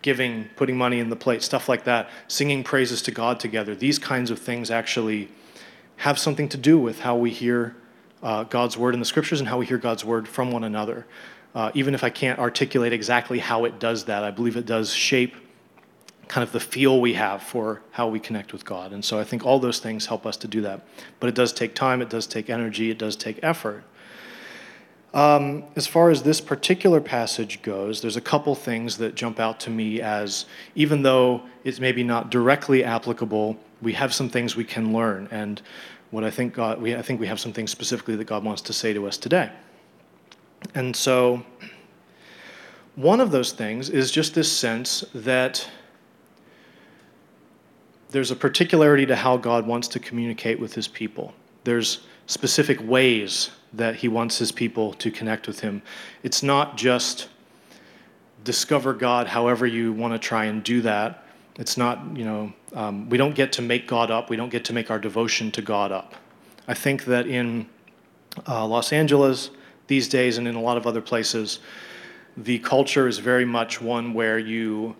giving, 0.00 0.48
putting 0.56 0.76
money 0.76 1.00
in 1.00 1.10
the 1.10 1.16
plate, 1.16 1.42
stuff 1.42 1.68
like 1.68 1.84
that, 1.84 2.08
singing 2.28 2.62
praises 2.62 3.02
to 3.02 3.10
God 3.10 3.40
together, 3.40 3.74
these 3.74 3.98
kinds 3.98 4.30
of 4.30 4.38
things 4.38 4.70
actually 4.70 5.28
have 5.96 6.18
something 6.18 6.48
to 6.48 6.56
do 6.56 6.78
with 6.78 7.00
how 7.00 7.16
we 7.16 7.30
hear 7.30 7.74
uh, 8.22 8.44
God's 8.44 8.76
word 8.76 8.94
in 8.94 9.00
the 9.00 9.06
scriptures 9.06 9.40
and 9.40 9.48
how 9.48 9.58
we 9.58 9.66
hear 9.66 9.78
God's 9.78 10.04
word 10.04 10.28
from 10.28 10.52
one 10.52 10.64
another. 10.64 11.06
Uh, 11.54 11.72
even 11.74 11.94
if 11.94 12.04
I 12.04 12.10
can't 12.10 12.38
articulate 12.38 12.92
exactly 12.92 13.40
how 13.40 13.64
it 13.64 13.80
does 13.80 14.04
that, 14.04 14.22
I 14.22 14.30
believe 14.30 14.56
it 14.56 14.66
does 14.66 14.92
shape 14.92 15.34
kind 16.28 16.42
of 16.42 16.52
the 16.52 16.60
feel 16.60 17.00
we 17.00 17.14
have 17.14 17.42
for 17.42 17.80
how 17.90 18.06
we 18.06 18.20
connect 18.20 18.52
with 18.52 18.64
God. 18.64 18.92
And 18.92 19.04
so 19.04 19.18
I 19.18 19.24
think 19.24 19.44
all 19.44 19.58
those 19.58 19.80
things 19.80 20.06
help 20.06 20.26
us 20.26 20.36
to 20.38 20.48
do 20.48 20.60
that. 20.60 20.86
But 21.20 21.28
it 21.28 21.34
does 21.34 21.52
take 21.52 21.74
time, 21.74 22.02
it 22.02 22.10
does 22.10 22.26
take 22.26 22.50
energy, 22.50 22.90
it 22.90 22.98
does 22.98 23.16
take 23.16 23.40
effort. 23.42 23.82
Um, 25.14 25.64
as 25.74 25.86
far 25.86 26.10
as 26.10 26.22
this 26.22 26.40
particular 26.40 27.00
passage 27.00 27.62
goes, 27.62 28.02
there's 28.02 28.16
a 28.16 28.20
couple 28.20 28.54
things 28.54 28.98
that 28.98 29.14
jump 29.14 29.40
out 29.40 29.58
to 29.60 29.70
me 29.70 30.02
as, 30.02 30.44
even 30.74 31.02
though 31.02 31.42
it's 31.64 31.80
maybe 31.80 32.04
not 32.04 32.30
directly 32.30 32.84
applicable, 32.84 33.56
we 33.80 33.94
have 33.94 34.12
some 34.12 34.28
things 34.28 34.54
we 34.54 34.64
can 34.64 34.92
learn. 34.92 35.26
And 35.30 35.62
what 36.10 36.24
I 36.24 36.30
think 36.30 36.52
God, 36.52 36.80
we, 36.80 36.94
I 36.94 37.00
think 37.00 37.20
we 37.20 37.26
have 37.26 37.40
some 37.40 37.54
things 37.54 37.70
specifically 37.70 38.16
that 38.16 38.24
God 38.24 38.44
wants 38.44 38.60
to 38.62 38.74
say 38.74 38.92
to 38.92 39.06
us 39.06 39.16
today. 39.16 39.50
And 40.74 40.94
so, 40.94 41.42
one 42.96 43.20
of 43.20 43.30
those 43.30 43.52
things 43.52 43.90
is 43.90 44.10
just 44.10 44.34
this 44.34 44.50
sense 44.50 45.04
that 45.14 45.68
there's 48.10 48.30
a 48.30 48.36
particularity 48.36 49.06
to 49.06 49.16
how 49.16 49.36
God 49.36 49.66
wants 49.66 49.88
to 49.88 49.98
communicate 49.98 50.58
with 50.58 50.74
his 50.74 50.88
people. 50.88 51.34
There's 51.64 52.06
specific 52.26 52.80
ways 52.82 53.50
that 53.72 53.96
he 53.96 54.08
wants 54.08 54.38
his 54.38 54.52
people 54.52 54.94
to 54.94 55.10
connect 55.10 55.46
with 55.46 55.60
him. 55.60 55.82
It's 56.22 56.42
not 56.42 56.76
just 56.76 57.28
discover 58.44 58.94
God 58.94 59.26
however 59.26 59.66
you 59.66 59.92
want 59.92 60.14
to 60.14 60.18
try 60.18 60.46
and 60.46 60.62
do 60.62 60.80
that. 60.82 61.24
It's 61.58 61.76
not, 61.76 62.16
you 62.16 62.24
know, 62.24 62.52
um, 62.72 63.08
we 63.10 63.18
don't 63.18 63.34
get 63.34 63.52
to 63.54 63.62
make 63.62 63.86
God 63.86 64.10
up. 64.10 64.30
We 64.30 64.36
don't 64.36 64.48
get 64.48 64.64
to 64.66 64.72
make 64.72 64.90
our 64.90 64.98
devotion 64.98 65.50
to 65.52 65.62
God 65.62 65.92
up. 65.92 66.14
I 66.66 66.74
think 66.74 67.04
that 67.06 67.26
in 67.26 67.68
uh, 68.46 68.64
Los 68.66 68.92
Angeles 68.92 69.50
these 69.86 70.08
days 70.08 70.38
and 70.38 70.46
in 70.46 70.54
a 70.54 70.60
lot 70.60 70.76
of 70.76 70.86
other 70.86 71.00
places, 71.00 71.60
the 72.36 72.58
culture 72.60 73.08
is 73.08 73.18
very 73.18 73.44
much 73.44 73.80
one 73.80 74.14
where 74.14 74.38
you 74.38 74.94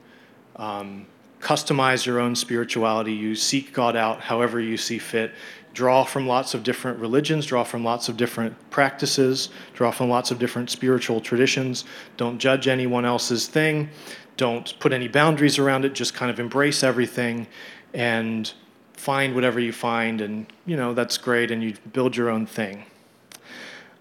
um, 0.56 1.06
customize 1.40 2.04
your 2.04 2.20
own 2.20 2.34
spirituality. 2.34 3.12
You 3.12 3.34
seek 3.34 3.72
God 3.72 3.96
out 3.96 4.20
however 4.20 4.60
you 4.60 4.76
see 4.76 4.98
fit. 4.98 5.32
Draw 5.74 6.04
from 6.04 6.26
lots 6.26 6.54
of 6.54 6.64
different 6.64 6.98
religions, 6.98 7.46
draw 7.46 7.62
from 7.62 7.84
lots 7.84 8.08
of 8.08 8.16
different 8.16 8.56
practices, 8.70 9.50
draw 9.74 9.90
from 9.90 10.08
lots 10.08 10.30
of 10.30 10.38
different 10.38 10.70
spiritual 10.70 11.20
traditions. 11.20 11.84
Don't 12.16 12.38
judge 12.38 12.66
anyone 12.66 13.04
else's 13.04 13.46
thing. 13.46 13.88
Don't 14.36 14.76
put 14.80 14.92
any 14.92 15.08
boundaries 15.08 15.58
around 15.58 15.84
it. 15.84 15.94
Just 15.94 16.14
kind 16.14 16.30
of 16.30 16.40
embrace 16.40 16.82
everything 16.82 17.46
and 17.94 18.52
find 18.94 19.34
whatever 19.34 19.60
you 19.60 19.72
find. 19.72 20.20
And, 20.20 20.46
you 20.66 20.76
know, 20.76 20.94
that's 20.94 21.16
great. 21.18 21.50
And 21.50 21.62
you 21.62 21.74
build 21.92 22.16
your 22.16 22.28
own 22.28 22.46
thing. 22.46 22.84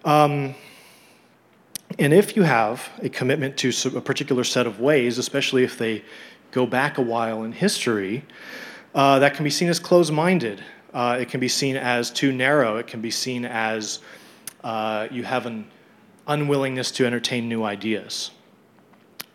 Um, 0.04 0.54
and 1.98 2.12
if 2.12 2.36
you 2.36 2.42
have 2.42 2.88
a 3.02 3.08
commitment 3.08 3.56
to 3.58 3.72
a 3.96 4.00
particular 4.00 4.44
set 4.44 4.66
of 4.66 4.80
ways, 4.80 5.18
especially 5.18 5.64
if 5.64 5.78
they 5.78 6.04
go 6.50 6.66
back 6.66 6.98
a 6.98 7.02
while 7.02 7.44
in 7.44 7.52
history, 7.52 8.24
uh, 8.94 9.18
that 9.18 9.34
can 9.34 9.44
be 9.44 9.50
seen 9.50 9.68
as 9.68 9.78
closed 9.78 10.12
minded. 10.12 10.62
Uh, 10.94 11.18
it 11.20 11.28
can 11.28 11.40
be 11.40 11.48
seen 11.48 11.76
as 11.76 12.10
too 12.10 12.32
narrow. 12.32 12.76
It 12.76 12.86
can 12.86 13.00
be 13.00 13.10
seen 13.10 13.44
as 13.44 14.00
uh, 14.64 15.08
you 15.10 15.22
have 15.24 15.46
an 15.46 15.66
unwillingness 16.26 16.90
to 16.92 17.06
entertain 17.06 17.48
new 17.48 17.64
ideas. 17.64 18.30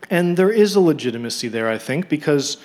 And 0.09 0.35
there 0.35 0.49
is 0.49 0.75
a 0.75 0.79
legitimacy 0.79 1.47
there, 1.47 1.69
I 1.69 1.77
think, 1.77 2.09
because 2.09 2.57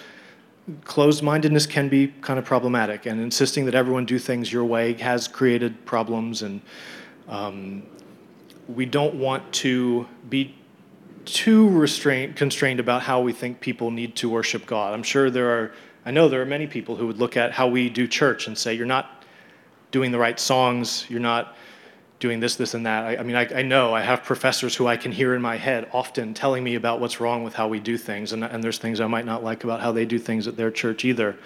closed 0.84 1.22
mindedness 1.22 1.66
can 1.66 1.88
be 1.88 2.08
kind 2.20 2.38
of 2.38 2.44
problematic, 2.44 3.06
and 3.06 3.20
insisting 3.20 3.64
that 3.66 3.74
everyone 3.74 4.04
do 4.04 4.18
things 4.18 4.52
your 4.52 4.64
way 4.64 4.94
has 4.94 5.28
created 5.28 5.84
problems. 5.86 6.42
And 6.42 6.60
um, 7.28 7.84
we 8.66 8.84
don't 8.84 9.14
want 9.14 9.50
to 9.52 10.06
be 10.28 10.54
too 11.32 11.68
restrained, 11.68 12.36
constrained 12.36 12.80
about 12.80 13.02
how 13.02 13.20
we 13.20 13.32
think 13.32 13.60
people 13.60 13.90
need 13.90 14.16
to 14.16 14.28
worship 14.28 14.66
God. 14.66 14.94
I'm 14.94 15.02
sure 15.02 15.30
there 15.30 15.50
are, 15.50 15.72
I 16.04 16.10
know 16.10 16.28
there 16.28 16.42
are 16.42 16.46
many 16.46 16.66
people 16.66 16.96
who 16.96 17.06
would 17.06 17.18
look 17.18 17.36
at 17.36 17.52
how 17.52 17.68
we 17.68 17.88
do 17.88 18.06
church 18.06 18.46
and 18.46 18.56
say, 18.56 18.74
you're 18.74 18.86
not 18.86 19.24
doing 19.90 20.10
the 20.10 20.18
right 20.18 20.38
songs, 20.38 21.06
you're 21.08 21.20
not 21.20 21.56
doing 22.20 22.40
this, 22.40 22.56
this, 22.56 22.74
and 22.74 22.84
that. 22.86 23.04
I, 23.04 23.16
I 23.18 23.22
mean, 23.22 23.36
I, 23.36 23.46
I, 23.60 23.62
know 23.62 23.94
I 23.94 24.02
have 24.02 24.24
professors 24.24 24.74
who 24.74 24.86
I 24.86 24.96
can 24.96 25.12
hear 25.12 25.34
in 25.34 25.42
my 25.42 25.56
head 25.56 25.88
often 25.92 26.34
telling 26.34 26.64
me 26.64 26.74
about 26.74 27.00
what's 27.00 27.20
wrong 27.20 27.44
with 27.44 27.54
how 27.54 27.68
we 27.68 27.78
do 27.78 27.96
things, 27.96 28.32
and, 28.32 28.42
and 28.44 28.62
there's 28.62 28.78
things 28.78 29.00
I 29.00 29.06
might 29.06 29.24
not 29.24 29.44
like 29.44 29.64
about 29.64 29.80
how 29.80 29.92
they 29.92 30.04
do 30.04 30.18
things 30.18 30.48
at 30.48 30.56
their 30.56 30.70
church 30.70 31.04
either. 31.04 31.36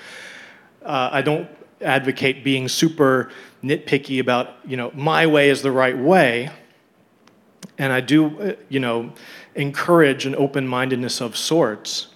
Uh, 0.82 1.10
I 1.12 1.22
don't 1.22 1.48
advocate 1.82 2.42
being 2.42 2.68
super 2.68 3.30
nitpicky 3.62 4.20
about, 4.20 4.56
you 4.64 4.76
know, 4.76 4.90
my 4.94 5.26
way 5.26 5.50
is 5.50 5.62
the 5.62 5.70
right 5.70 5.96
way. 5.96 6.50
And 7.78 7.92
I 7.92 8.00
do, 8.00 8.40
uh, 8.40 8.52
you 8.68 8.80
know, 8.80 9.12
encourage 9.54 10.26
an 10.26 10.34
open 10.36 10.66
mindedness 10.66 11.20
of 11.20 11.36
sorts. 11.36 12.08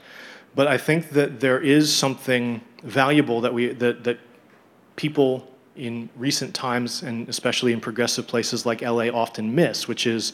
But 0.55 0.67
I 0.67 0.79
think 0.79 1.11
that 1.11 1.41
there 1.41 1.61
is 1.61 1.95
something 1.95 2.63
valuable 2.83 3.41
that, 3.43 3.53
we, 3.53 3.69
that, 3.75 4.05
that 4.05 4.19
people 4.97 5.49
in 5.77 6.09
recent 6.17 6.55
times, 6.55 7.03
and 7.03 7.29
especially 7.29 7.73
in 7.73 7.81
progressive 7.81 8.27
places 8.27 8.65
like 8.65 8.81
LA, 8.81 9.09
often 9.09 9.55
miss, 9.55 9.87
which 9.87 10.07
is 10.07 10.33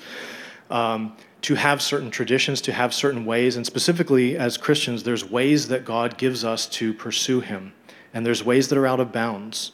um, 0.70 1.16
to 1.42 1.54
have 1.56 1.82
certain 1.82 2.10
traditions, 2.10 2.60
to 2.62 2.72
have 2.72 2.94
certain 2.94 3.24
ways, 3.24 3.56
and 3.56 3.66
specifically 3.66 4.36
as 4.36 4.56
Christians, 4.56 5.02
there's 5.02 5.28
ways 5.28 5.68
that 5.68 5.84
God 5.84 6.16
gives 6.16 6.44
us 6.44 6.66
to 6.68 6.94
pursue 6.94 7.40
Him, 7.40 7.72
and 8.14 8.24
there's 8.24 8.44
ways 8.44 8.68
that 8.68 8.78
are 8.78 8.86
out 8.86 9.00
of 9.00 9.12
bounds. 9.12 9.72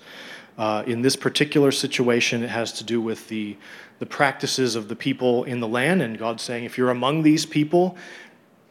Uh, 0.58 0.82
in 0.88 1.02
this 1.02 1.14
particular 1.14 1.70
situation, 1.70 2.42
it 2.42 2.50
has 2.50 2.72
to 2.72 2.84
do 2.84 3.00
with 3.00 3.28
the, 3.28 3.56
the 4.00 4.06
practices 4.06 4.74
of 4.74 4.88
the 4.88 4.96
people 4.96 5.44
in 5.44 5.60
the 5.60 5.68
land, 5.68 6.02
and 6.02 6.18
God 6.18 6.40
saying, 6.40 6.64
if 6.64 6.76
you're 6.76 6.90
among 6.90 7.22
these 7.22 7.46
people, 7.46 7.96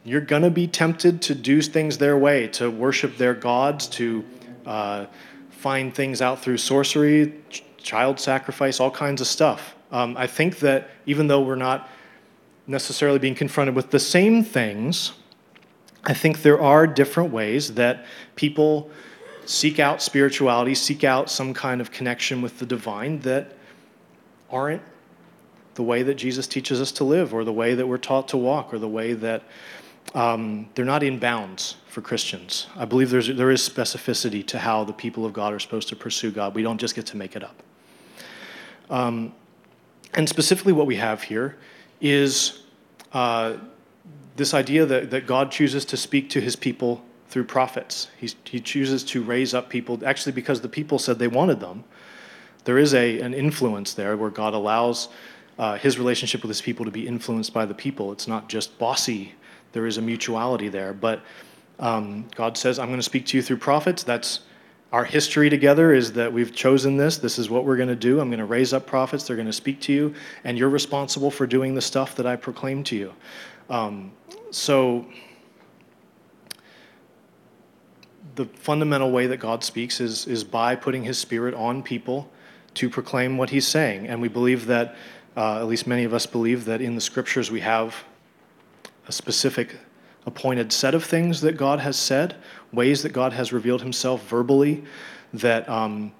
you're 0.04 0.20
going 0.20 0.42
to 0.42 0.50
be 0.50 0.66
tempted 0.66 1.22
to 1.22 1.34
do 1.34 1.62
things 1.62 1.96
their 1.96 2.18
way, 2.18 2.46
to 2.48 2.70
worship 2.70 3.16
their 3.16 3.32
gods, 3.32 3.86
to 3.86 4.22
uh, 4.66 5.06
find 5.50 5.94
things 5.94 6.20
out 6.20 6.42
through 6.42 6.58
sorcery, 6.58 7.34
ch- 7.48 7.64
child 7.78 8.20
sacrifice, 8.20 8.80
all 8.80 8.90
kinds 8.90 9.22
of 9.22 9.26
stuff. 9.26 9.74
Um, 9.90 10.14
I 10.16 10.26
think 10.26 10.58
that 10.58 10.90
even 11.06 11.26
though 11.26 11.40
we're 11.40 11.56
not 11.56 11.88
necessarily 12.66 13.18
being 13.18 13.34
confronted 13.34 13.74
with 13.74 13.90
the 13.90 13.98
same 13.98 14.44
things, 14.44 15.12
I 16.04 16.12
think 16.12 16.42
there 16.42 16.60
are 16.60 16.86
different 16.86 17.32
ways 17.32 17.74
that 17.74 18.04
people 18.36 18.90
seek 19.48 19.78
out 19.78 20.02
spirituality, 20.02 20.74
seek 20.74 21.04
out 21.04 21.30
some 21.30 21.54
kind 21.54 21.80
of 21.80 21.90
connection 21.90 22.42
with 22.42 22.58
the 22.58 22.66
divine 22.66 23.18
that 23.20 23.56
aren't 24.50 24.82
the 25.74 25.82
way 25.82 26.02
that 26.02 26.16
Jesus 26.16 26.46
teaches 26.46 26.82
us 26.82 26.92
to 26.92 27.04
live, 27.04 27.32
or 27.32 27.44
the 27.44 27.52
way 27.52 27.74
that 27.74 27.86
we're 27.86 27.96
taught 27.96 28.28
to 28.28 28.36
walk, 28.36 28.74
or 28.74 28.78
the 28.78 28.88
way 28.88 29.14
that 29.14 29.42
um, 30.14 30.68
they're 30.74 30.84
not 30.84 31.02
in 31.02 31.18
bounds 31.18 31.76
for 31.86 32.02
Christians. 32.02 32.66
I 32.76 32.84
believe 32.84 33.08
there's, 33.08 33.28
there 33.28 33.50
is 33.50 33.66
specificity 33.66 34.46
to 34.48 34.58
how 34.58 34.84
the 34.84 34.92
people 34.92 35.24
of 35.24 35.32
God 35.32 35.54
are 35.54 35.58
supposed 35.58 35.88
to 35.88 35.96
pursue 35.96 36.30
God. 36.30 36.54
We 36.54 36.62
don't 36.62 36.78
just 36.78 36.94
get 36.94 37.06
to 37.06 37.16
make 37.16 37.34
it 37.34 37.42
up. 37.42 37.62
Um, 38.90 39.32
and 40.12 40.28
specifically, 40.28 40.74
what 40.74 40.86
we 40.86 40.96
have 40.96 41.22
here 41.22 41.56
is 42.02 42.64
uh, 43.14 43.54
this 44.36 44.52
idea 44.52 44.84
that, 44.84 45.10
that 45.10 45.26
God 45.26 45.50
chooses 45.50 45.86
to 45.86 45.96
speak 45.96 46.28
to 46.30 46.40
his 46.40 46.54
people 46.54 47.02
through 47.28 47.44
prophets. 47.44 48.08
He, 48.18 48.30
he 48.44 48.60
chooses 48.60 49.04
to 49.04 49.22
raise 49.22 49.54
up 49.54 49.68
people, 49.68 50.00
actually, 50.04 50.32
because 50.32 50.60
the 50.60 50.68
people 50.68 50.98
said 50.98 51.18
they 51.18 51.28
wanted 51.28 51.60
them. 51.60 51.84
There 52.64 52.78
is 52.78 52.94
a, 52.94 53.20
an 53.20 53.34
influence 53.34 53.94
there 53.94 54.16
where 54.16 54.30
God 54.30 54.54
allows 54.54 55.08
uh, 55.58 55.76
his 55.76 55.98
relationship 55.98 56.42
with 56.42 56.48
his 56.48 56.60
people 56.60 56.84
to 56.84 56.90
be 56.90 57.06
influenced 57.06 57.52
by 57.52 57.66
the 57.66 57.74
people. 57.74 58.12
It's 58.12 58.28
not 58.28 58.48
just 58.48 58.78
bossy 58.78 59.34
there 59.72 59.86
is 59.86 59.98
a 59.98 60.02
mutuality 60.02 60.68
there. 60.68 60.92
But 60.92 61.22
um, 61.78 62.26
God 62.34 62.56
says, 62.56 62.78
I'm 62.78 62.88
going 62.88 62.98
to 62.98 63.04
speak 63.04 63.26
to 63.26 63.36
you 63.36 63.42
through 63.42 63.58
prophets. 63.58 64.02
That's 64.02 64.40
our 64.92 65.04
history 65.04 65.50
together 65.50 65.92
is 65.92 66.12
that 66.14 66.32
we've 66.32 66.54
chosen 66.54 66.96
this. 66.96 67.18
This 67.18 67.38
is 67.38 67.50
what 67.50 67.64
we're 67.64 67.76
going 67.76 67.90
to 67.90 67.96
do. 67.96 68.20
I'm 68.20 68.28
going 68.28 68.38
to 68.38 68.46
raise 68.46 68.72
up 68.72 68.86
prophets. 68.86 69.24
They're 69.24 69.36
going 69.36 69.46
to 69.46 69.52
speak 69.52 69.80
to 69.82 69.92
you, 69.92 70.14
and 70.44 70.56
you're 70.56 70.70
responsible 70.70 71.30
for 71.30 71.46
doing 71.46 71.74
the 71.74 71.82
stuff 71.82 72.16
that 72.16 72.26
I 72.26 72.36
proclaim 72.36 72.82
to 72.84 72.96
you. 72.96 73.12
Um, 73.68 74.12
so, 74.50 75.06
the 78.38 78.46
fundamental 78.46 79.10
way 79.10 79.26
that 79.26 79.38
God 79.38 79.64
speaks 79.64 80.00
is, 80.00 80.26
is 80.28 80.44
by 80.44 80.76
putting 80.76 81.02
his 81.02 81.18
spirit 81.18 81.54
on 81.54 81.82
people 81.82 82.30
to 82.74 82.88
proclaim 82.88 83.36
what 83.36 83.50
he's 83.50 83.66
saying. 83.66 84.06
And 84.06 84.22
we 84.22 84.28
believe 84.28 84.66
that, 84.66 84.94
uh, 85.36 85.58
at 85.58 85.66
least 85.66 85.88
many 85.88 86.04
of 86.04 86.14
us 86.14 86.24
believe, 86.24 86.64
that 86.66 86.80
in 86.80 86.94
the 86.94 87.00
scriptures 87.00 87.50
we 87.50 87.60
have 87.60 88.04
a 89.08 89.12
specific 89.12 89.76
appointed 90.24 90.72
set 90.72 90.94
of 90.94 91.02
things 91.04 91.40
that 91.40 91.56
God 91.56 91.80
has 91.80 91.96
said, 91.96 92.36
ways 92.72 93.02
that 93.02 93.12
God 93.12 93.32
has 93.32 93.52
revealed 93.52 93.82
himself 93.82 94.28
verbally, 94.28 94.84
that 95.34 95.68
um, 95.68 96.12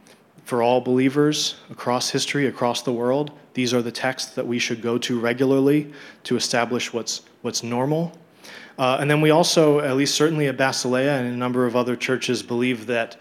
for 0.44 0.61
all 0.61 0.81
believers 0.81 1.54
across 1.70 2.11
history, 2.11 2.46
across 2.46 2.83
the 2.83 2.92
world, 2.92 3.31
these 3.54 3.72
are 3.72 3.83
the 3.83 3.92
texts 3.92 4.33
that 4.33 4.46
we 4.46 4.59
should 4.59 4.83
go 4.83 4.98
to 4.98 5.20
regularly 5.20 5.92
to 6.24 6.35
establish 6.35 6.92
what's, 6.92 7.22
what's 7.42 7.62
normal. 7.62 8.12
Uh, 8.78 8.98
and 9.00 9.10
then 9.10 9.20
we 9.20 9.30
also, 9.30 9.80
at 9.80 9.96
least 9.96 10.14
certainly 10.14 10.46
at 10.46 10.56
Basileia 10.56 11.18
and 11.18 11.28
a 11.28 11.36
number 11.36 11.66
of 11.66 11.74
other 11.74 11.96
churches, 11.96 12.42
believe 12.42 12.86
that 12.86 13.16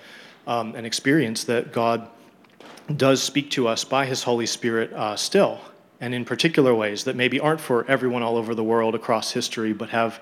um, 0.46 0.76
and 0.76 0.86
experience 0.86 1.44
that 1.46 1.74
God 1.74 2.08
does 2.96 3.22
speak 3.22 3.52
to 3.52 3.68
us 3.68 3.84
by 3.84 4.06
his 4.06 4.24
Holy 4.24 4.46
Spirit 4.46 4.94
uh, 4.94 5.16
still 5.16 5.60
and 6.00 6.14
in 6.14 6.26
particular 6.26 6.74
ways 6.74 7.04
that 7.06 7.16
maybe 7.16 7.40
aren't 7.40 7.60
for 7.60 7.86
everyone 7.90 8.24
all 8.24 8.38
over 8.38 8.54
the 8.54 8.64
world 8.64 8.96
across 8.96 9.32
history, 9.32 9.74
but 9.74 9.90
have 9.90 10.20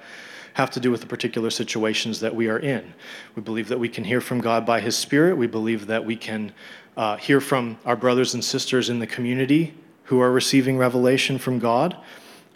have 0.54 0.72
to 0.72 0.80
do 0.80 0.90
with 0.90 1.02
the 1.02 1.08
particular 1.08 1.50
situations 1.50 2.22
that 2.22 2.34
we 2.34 2.48
are 2.48 2.60
in. 2.60 2.94
We 3.36 3.42
believe 3.42 3.68
that 3.68 3.78
we 3.78 3.90
can 3.90 4.06
hear 4.06 4.22
from 4.22 4.40
God 4.40 4.66
by 4.66 4.80
His 4.80 4.96
Spirit. 4.96 5.36
We 5.36 5.48
believe 5.48 5.88
that 5.88 6.06
we 6.06 6.16
can 6.16 6.54
uh, 6.96 7.18
hear 7.18 7.42
from 7.42 7.78
our 7.84 7.98
brothers 7.98 8.34
and 8.36 8.44
sisters 8.44 8.90
in 8.90 9.00
the 9.00 9.08
community 9.08 9.74
who 10.06 10.22
are 10.22 10.32
receiving 10.32 10.78
revelation 10.78 11.38
from 11.38 11.60
God. 11.60 11.98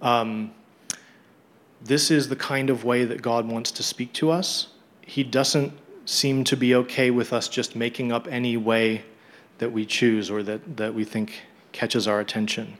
Um, 0.01 0.51
this 1.81 2.11
is 2.11 2.29
the 2.29 2.35
kind 2.35 2.69
of 2.69 2.83
way 2.83 3.05
that 3.05 3.21
God 3.21 3.47
wants 3.47 3.71
to 3.71 3.83
speak 3.83 4.13
to 4.13 4.31
us. 4.31 4.67
He 5.01 5.23
doesn't 5.23 5.73
seem 6.05 6.43
to 6.45 6.57
be 6.57 6.75
okay 6.75 7.11
with 7.11 7.31
us 7.33 7.47
just 7.47 7.75
making 7.75 8.11
up 8.11 8.27
any 8.29 8.57
way 8.57 9.03
that 9.59 9.71
we 9.71 9.85
choose 9.85 10.29
or 10.31 10.43
that, 10.43 10.77
that 10.77 10.93
we 10.93 11.03
think 11.03 11.43
catches 11.71 12.07
our 12.07 12.19
attention. 12.19 12.77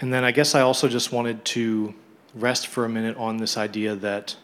And 0.00 0.12
then 0.12 0.24
I 0.24 0.32
guess 0.32 0.54
I 0.54 0.62
also 0.62 0.88
just 0.88 1.12
wanted 1.12 1.44
to 1.44 1.94
rest 2.34 2.66
for 2.66 2.84
a 2.84 2.88
minute 2.88 3.16
on 3.16 3.36
this 3.36 3.56
idea 3.56 3.94
that 3.96 4.34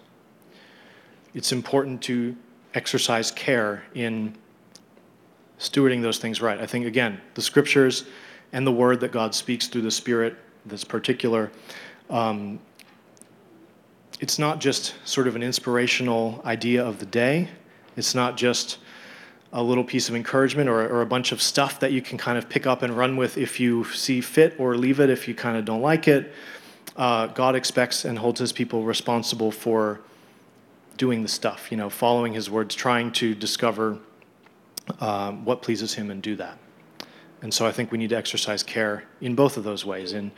it's 1.35 1.51
important 1.51 2.03
to 2.03 2.37
exercise 2.75 3.31
care 3.33 3.83
in 3.95 4.37
stewarding 5.59 6.03
those 6.03 6.19
things 6.19 6.41
right. 6.41 6.61
I 6.61 6.67
think, 6.67 6.87
again, 6.87 7.21
the 7.35 7.43
scriptures 7.43 8.05
and 8.53 8.67
the 8.67 8.73
word 8.73 9.01
that 9.01 9.13
God 9.13 9.35
speaks 9.35 9.67
through 9.69 9.83
the 9.83 9.91
Spirit 9.91 10.37
that's 10.67 10.85
particular, 10.85 11.51
um, 12.11 12.59
it's 14.21 14.39
not 14.39 14.61
just 14.61 14.95
sort 15.05 15.29
of 15.29 15.37
an 15.37 15.43
inspirational 15.43 16.43
idea 16.45 16.85
of 16.85 16.99
the 16.99 17.07
day. 17.07 17.49
It's 17.97 18.15
not 18.15 18.37
just 18.37 18.79
a 19.53 19.63
little 19.63 19.85
piece 19.85 20.09
of 20.09 20.15
encouragement 20.15 20.69
or, 20.69 20.87
or, 20.89 21.01
a 21.01 21.07
bunch 21.07 21.33
of 21.33 21.41
stuff 21.41 21.81
that 21.81 21.91
you 21.91 22.03
can 22.03 22.19
kind 22.19 22.37
of 22.37 22.49
pick 22.51 22.67
up 22.67 22.83
and 22.83 22.95
run 22.95 23.17
with 23.17 23.39
if 23.39 23.59
you 23.59 23.83
see 23.85 24.21
fit 24.21 24.55
or 24.59 24.77
leave 24.77 25.01
it 25.01 25.09
if 25.09 25.27
you 25.27 25.35
kind 25.35 25.57
of 25.57 25.65
don't 25.65 25.81
like 25.81 26.07
it. 26.07 26.33
Uh, 26.97 27.29
God 27.29 27.57
expects 27.57 28.05
and 28.05 28.19
holds 28.19 28.41
his 28.41 28.53
people 28.53 28.83
responsible 28.83 29.51
for 29.51 30.01
doing 30.99 31.23
the 31.23 31.29
stuff, 31.29 31.71
you 31.71 31.77
know, 31.77 31.89
following 31.89 32.35
his 32.35 32.51
words, 32.51 32.75
trying 32.75 33.11
to 33.13 33.35
discover 33.35 33.99
um, 35.01 35.45
what 35.45 35.63
pleases 35.63 35.95
him 35.95 36.11
and 36.11 36.21
do 36.21 36.37
that. 36.37 36.59
And 37.43 37.53
so 37.55 37.67
I 37.67 37.73
think 37.73 37.93
we 37.93 37.99
need 37.99 38.11
to 38.11 38.17
exercise 38.17 38.63
care 38.63 39.05
in 39.21 39.35
both 39.35 39.57
of 39.57 39.65
those 39.65 39.85
ways 39.85 40.13
in, 40.13 40.33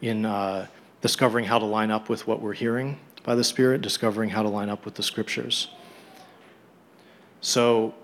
in 0.00 0.24
uh, 0.24 0.66
discovering 1.00 1.44
how 1.44 1.58
to 1.58 1.64
line 1.64 1.90
up 1.90 2.08
with 2.08 2.26
what 2.26 2.40
we're 2.40 2.54
hearing 2.54 2.98
by 3.24 3.34
the 3.34 3.44
Spirit, 3.44 3.80
discovering 3.80 4.30
how 4.30 4.42
to 4.42 4.48
line 4.48 4.68
up 4.68 4.84
with 4.84 4.94
the 4.94 5.02
scriptures. 5.02 5.68
So, 7.40 7.94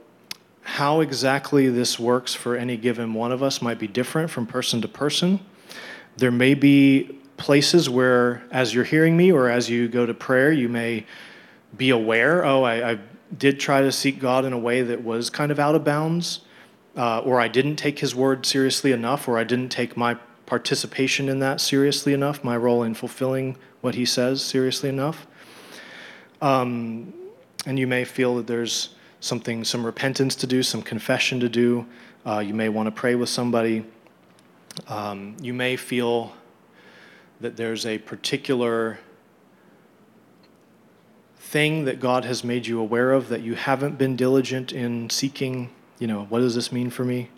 how 0.62 1.00
exactly 1.00 1.68
this 1.68 1.98
works 1.98 2.34
for 2.34 2.54
any 2.54 2.76
given 2.76 3.14
one 3.14 3.32
of 3.32 3.42
us 3.42 3.62
might 3.62 3.78
be 3.78 3.88
different 3.88 4.30
from 4.30 4.46
person 4.46 4.82
to 4.82 4.88
person. 4.88 5.40
There 6.16 6.30
may 6.30 6.54
be 6.54 7.18
places 7.38 7.88
where, 7.88 8.42
as 8.50 8.74
you're 8.74 8.84
hearing 8.84 9.16
me 9.16 9.32
or 9.32 9.48
as 9.48 9.70
you 9.70 9.88
go 9.88 10.04
to 10.04 10.12
prayer, 10.12 10.52
you 10.52 10.68
may 10.68 11.06
be 11.76 11.90
aware 11.90 12.44
oh, 12.44 12.62
I, 12.62 12.92
I 12.92 12.98
did 13.36 13.60
try 13.60 13.80
to 13.80 13.92
seek 13.92 14.18
God 14.18 14.44
in 14.44 14.52
a 14.52 14.58
way 14.58 14.82
that 14.82 15.02
was 15.02 15.30
kind 15.30 15.50
of 15.50 15.58
out 15.58 15.74
of 15.74 15.84
bounds, 15.84 16.40
uh, 16.96 17.20
or 17.20 17.40
I 17.40 17.48
didn't 17.48 17.76
take 17.76 17.98
His 17.98 18.14
word 18.14 18.46
seriously 18.46 18.92
enough, 18.92 19.28
or 19.28 19.38
I 19.38 19.44
didn't 19.44 19.70
take 19.70 19.96
my 19.96 20.14
participation 20.46 21.28
in 21.28 21.38
that 21.40 21.60
seriously 21.60 22.12
enough, 22.12 22.42
my 22.42 22.56
role 22.56 22.82
in 22.82 22.94
fulfilling 22.94 23.56
what 23.80 23.94
He 23.94 24.04
says 24.04 24.42
seriously 24.42 24.88
enough. 24.88 25.26
Um, 26.42 27.12
and 27.66 27.78
you 27.78 27.86
may 27.86 28.04
feel 28.04 28.36
that 28.36 28.46
there's 28.46 28.94
something, 29.20 29.64
some 29.64 29.84
repentance 29.84 30.34
to 30.36 30.46
do, 30.46 30.62
some 30.62 30.82
confession 30.82 31.40
to 31.40 31.48
do. 31.48 31.86
Uh, 32.26 32.38
you 32.38 32.54
may 32.54 32.68
want 32.68 32.86
to 32.86 32.90
pray 32.90 33.14
with 33.14 33.28
somebody. 33.28 33.84
Um, 34.88 35.36
you 35.40 35.52
may 35.52 35.76
feel 35.76 36.32
that 37.40 37.56
there's 37.56 37.86
a 37.86 37.98
particular 37.98 38.98
thing 41.38 41.84
that 41.84 42.00
God 42.00 42.24
has 42.24 42.44
made 42.44 42.66
you 42.66 42.80
aware 42.80 43.12
of 43.12 43.28
that 43.28 43.40
you 43.40 43.54
haven't 43.54 43.98
been 43.98 44.16
diligent 44.16 44.72
in 44.72 45.10
seeking. 45.10 45.70
You 46.00 46.06
know, 46.06 46.24
what 46.24 46.40
does 46.40 46.54
this 46.54 46.72
mean 46.72 46.90
for 46.90 47.04
me? 47.04 47.28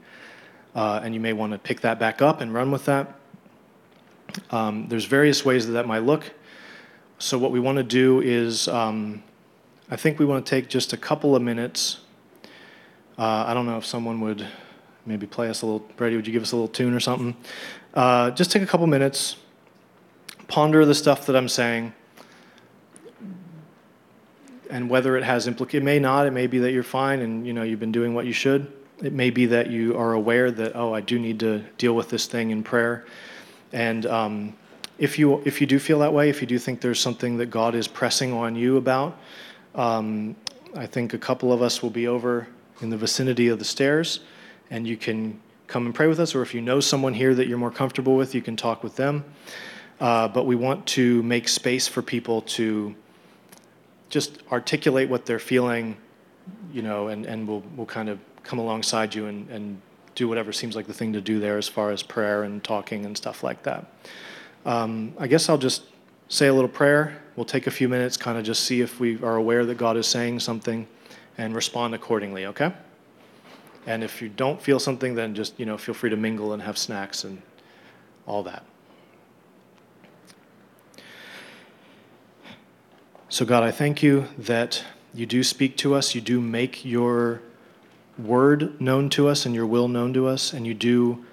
Uh, 0.74 1.00
and 1.02 1.12
you 1.12 1.20
may 1.20 1.34
want 1.34 1.52
to 1.52 1.58
pick 1.58 1.82
that 1.82 1.98
back 1.98 2.22
up 2.22 2.40
and 2.40 2.54
run 2.54 2.70
with 2.70 2.86
that. 2.86 3.14
Um, 4.50 4.86
there's 4.88 5.04
various 5.04 5.44
ways 5.44 5.66
that 5.66 5.72
that 5.72 5.86
might 5.86 6.04
look. 6.04 6.32
So, 7.18 7.36
what 7.38 7.50
we 7.50 7.60
want 7.60 7.76
to 7.76 7.84
do 7.84 8.20
is 8.20 8.68
um, 8.68 9.22
I 9.90 9.96
think 9.96 10.18
we 10.18 10.24
want 10.24 10.46
to 10.46 10.48
take 10.48 10.68
just 10.68 10.92
a 10.92 10.96
couple 10.96 11.36
of 11.36 11.42
minutes. 11.42 11.98
Uh, 13.18 13.44
I 13.46 13.52
don't 13.52 13.66
know 13.66 13.76
if 13.76 13.84
someone 13.84 14.20
would 14.20 14.46
maybe 15.06 15.26
play 15.26 15.50
us 15.50 15.62
a 15.62 15.66
little. 15.66 15.80
Brady, 15.96 16.16
would 16.16 16.26
you 16.26 16.32
give 16.32 16.42
us 16.42 16.52
a 16.52 16.56
little 16.56 16.68
tune 16.68 16.94
or 16.94 17.00
something? 17.00 17.36
Uh, 17.92 18.30
just 18.30 18.50
take 18.50 18.62
a 18.62 18.66
couple 18.66 18.86
minutes, 18.86 19.36
ponder 20.46 20.86
the 20.86 20.94
stuff 20.94 21.26
that 21.26 21.36
I'm 21.36 21.48
saying, 21.48 21.92
and 24.72 24.88
whether 24.88 25.18
it 25.18 25.22
has 25.22 25.46
implication. 25.46 25.82
It 25.82 25.84
may 25.84 25.98
not. 25.98 26.26
It 26.26 26.32
may 26.32 26.46
be 26.46 26.58
that 26.60 26.72
you're 26.72 26.82
fine 26.82 27.20
and 27.20 27.46
you 27.46 27.52
know 27.52 27.62
you've 27.62 27.78
been 27.78 27.92
doing 27.92 28.14
what 28.14 28.24
you 28.26 28.32
should. 28.32 28.72
It 29.02 29.12
may 29.12 29.30
be 29.30 29.46
that 29.46 29.70
you 29.70 29.96
are 29.96 30.14
aware 30.14 30.50
that 30.50 30.74
oh, 30.74 30.94
I 30.94 31.02
do 31.02 31.18
need 31.18 31.38
to 31.40 31.58
deal 31.76 31.94
with 31.94 32.08
this 32.08 32.26
thing 32.26 32.50
in 32.50 32.62
prayer, 32.64 33.04
and 33.72 34.06
um, 34.06 34.56
if 34.98 35.18
you 35.18 35.42
if 35.44 35.60
you 35.60 35.66
do 35.66 35.78
feel 35.78 35.98
that 36.00 36.12
way, 36.12 36.30
if 36.30 36.40
you 36.40 36.46
do 36.46 36.58
think 36.58 36.80
there's 36.80 37.00
something 37.00 37.36
that 37.36 37.46
God 37.46 37.74
is 37.74 37.86
pressing 37.86 38.32
on 38.32 38.56
you 38.56 38.78
about, 38.78 39.18
um, 39.74 40.34
I 40.74 40.86
think 40.86 41.12
a 41.12 41.18
couple 41.18 41.52
of 41.52 41.60
us 41.60 41.82
will 41.82 41.90
be 41.90 42.08
over 42.08 42.48
in 42.80 42.88
the 42.88 42.96
vicinity 42.96 43.48
of 43.48 43.58
the 43.58 43.64
stairs, 43.64 44.20
and 44.70 44.86
you 44.86 44.96
can 44.96 45.38
come 45.66 45.84
and 45.84 45.94
pray 45.94 46.06
with 46.06 46.18
us. 46.18 46.34
Or 46.34 46.40
if 46.40 46.54
you 46.54 46.62
know 46.62 46.80
someone 46.80 47.12
here 47.12 47.34
that 47.34 47.46
you're 47.46 47.58
more 47.58 47.70
comfortable 47.70 48.16
with, 48.16 48.34
you 48.34 48.40
can 48.40 48.56
talk 48.56 48.82
with 48.82 48.96
them. 48.96 49.24
Uh, 50.00 50.28
but 50.28 50.46
we 50.46 50.56
want 50.56 50.84
to 50.86 51.22
make 51.22 51.46
space 51.46 51.86
for 51.86 52.02
people 52.02 52.42
to 52.42 52.94
just 54.12 54.42
articulate 54.52 55.08
what 55.08 55.24
they're 55.24 55.38
feeling, 55.38 55.96
you 56.70 56.82
know, 56.82 57.08
and, 57.08 57.24
and 57.24 57.48
we'll, 57.48 57.62
we'll 57.74 57.86
kind 57.86 58.10
of 58.10 58.18
come 58.42 58.58
alongside 58.58 59.14
you 59.14 59.24
and, 59.26 59.48
and 59.48 59.80
do 60.14 60.28
whatever 60.28 60.52
seems 60.52 60.76
like 60.76 60.86
the 60.86 60.92
thing 60.92 61.14
to 61.14 61.20
do 61.20 61.40
there 61.40 61.56
as 61.56 61.66
far 61.66 61.90
as 61.90 62.02
prayer 62.02 62.42
and 62.42 62.62
talking 62.62 63.06
and 63.06 63.16
stuff 63.16 63.42
like 63.42 63.62
that. 63.62 63.86
Um, 64.66 65.14
I 65.18 65.26
guess 65.28 65.48
I'll 65.48 65.56
just 65.56 65.84
say 66.28 66.48
a 66.48 66.52
little 66.52 66.68
prayer. 66.68 67.22
We'll 67.36 67.46
take 67.46 67.66
a 67.66 67.70
few 67.70 67.88
minutes, 67.88 68.18
kind 68.18 68.36
of 68.36 68.44
just 68.44 68.64
see 68.64 68.82
if 68.82 69.00
we 69.00 69.18
are 69.22 69.36
aware 69.36 69.64
that 69.64 69.78
God 69.78 69.96
is 69.96 70.06
saying 70.06 70.40
something 70.40 70.86
and 71.38 71.54
respond 71.54 71.94
accordingly, 71.94 72.44
okay? 72.44 72.74
And 73.86 74.04
if 74.04 74.20
you 74.20 74.28
don't 74.28 74.60
feel 74.60 74.78
something, 74.78 75.14
then 75.14 75.34
just, 75.34 75.58
you 75.58 75.64
know, 75.64 75.78
feel 75.78 75.94
free 75.94 76.10
to 76.10 76.16
mingle 76.18 76.52
and 76.52 76.60
have 76.60 76.76
snacks 76.76 77.24
and 77.24 77.40
all 78.26 78.42
that. 78.42 78.62
So, 83.32 83.46
God, 83.46 83.62
I 83.62 83.70
thank 83.70 84.02
you 84.02 84.28
that 84.36 84.84
you 85.14 85.24
do 85.24 85.42
speak 85.42 85.78
to 85.78 85.94
us, 85.94 86.14
you 86.14 86.20
do 86.20 86.38
make 86.38 86.84
your 86.84 87.40
word 88.18 88.78
known 88.78 89.08
to 89.08 89.26
us 89.26 89.46
and 89.46 89.54
your 89.54 89.64
will 89.64 89.88
known 89.88 90.12
to 90.12 90.26
us, 90.26 90.52
and 90.52 90.66
you 90.66 90.74
do 90.74 91.24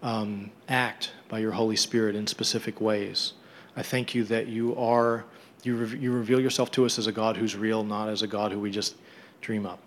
um, 0.00 0.52
act 0.68 1.10
by 1.28 1.40
your 1.40 1.50
Holy 1.50 1.74
Spirit 1.74 2.14
in 2.14 2.28
specific 2.28 2.80
ways. 2.80 3.32
I 3.76 3.82
thank 3.82 4.14
you 4.14 4.22
that 4.26 4.46
you 4.46 4.76
are, 4.76 5.24
you, 5.64 5.74
re- 5.74 5.98
you 5.98 6.12
reveal 6.12 6.38
yourself 6.38 6.70
to 6.70 6.86
us 6.86 6.96
as 6.96 7.08
a 7.08 7.12
God 7.12 7.36
who's 7.36 7.56
real, 7.56 7.82
not 7.82 8.08
as 8.08 8.22
a 8.22 8.28
God 8.28 8.52
who 8.52 8.60
we 8.60 8.70
just 8.70 8.94
dream 9.40 9.66
up. 9.66 9.80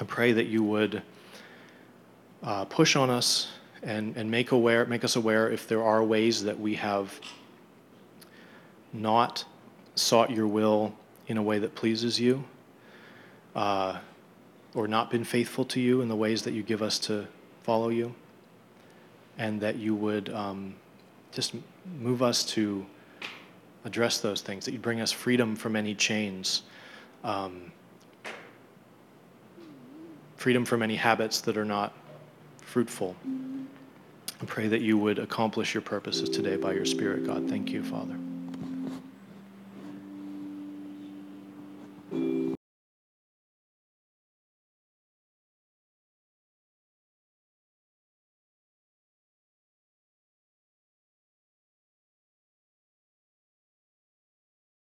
I 0.00 0.02
pray 0.02 0.32
that 0.32 0.46
you 0.46 0.64
would 0.64 1.00
uh, 2.42 2.64
push 2.64 2.96
on 2.96 3.08
us 3.08 3.52
and, 3.84 4.16
and 4.16 4.28
make, 4.28 4.50
aware, 4.50 4.84
make 4.86 5.04
us 5.04 5.14
aware 5.14 5.48
if 5.48 5.68
there 5.68 5.84
are 5.84 6.02
ways 6.02 6.42
that 6.42 6.58
we 6.58 6.74
have 6.74 7.20
not 8.92 9.44
sought 9.96 10.30
your 10.30 10.46
will 10.46 10.94
in 11.26 11.36
a 11.36 11.42
way 11.42 11.58
that 11.58 11.74
pleases 11.74 12.20
you, 12.20 12.44
uh, 13.56 13.98
or 14.74 14.86
not 14.86 15.10
been 15.10 15.24
faithful 15.24 15.64
to 15.64 15.80
you 15.80 16.02
in 16.02 16.08
the 16.08 16.14
ways 16.14 16.42
that 16.42 16.52
you 16.52 16.62
give 16.62 16.82
us 16.82 16.98
to 17.00 17.26
follow 17.62 17.88
you, 17.88 18.14
and 19.38 19.60
that 19.60 19.76
you 19.76 19.94
would 19.94 20.28
um, 20.28 20.74
just 21.32 21.54
move 21.98 22.22
us 22.22 22.44
to 22.44 22.86
address 23.84 24.20
those 24.20 24.40
things, 24.40 24.64
that 24.64 24.72
you 24.72 24.78
bring 24.78 25.00
us 25.00 25.10
freedom 25.10 25.56
from 25.56 25.74
any 25.76 25.94
chains, 25.94 26.62
um, 27.24 27.72
freedom 30.36 30.64
from 30.64 30.82
any 30.82 30.96
habits 30.96 31.40
that 31.40 31.56
are 31.56 31.64
not 31.64 31.92
fruitful. 32.60 33.16
I 34.40 34.44
pray 34.44 34.68
that 34.68 34.82
you 34.82 34.98
would 34.98 35.18
accomplish 35.18 35.72
your 35.72 35.80
purposes 35.80 36.28
today 36.28 36.56
by 36.56 36.72
your 36.72 36.84
Spirit, 36.84 37.26
God. 37.26 37.48
Thank 37.48 37.70
you, 37.70 37.82
Father. 37.82 38.25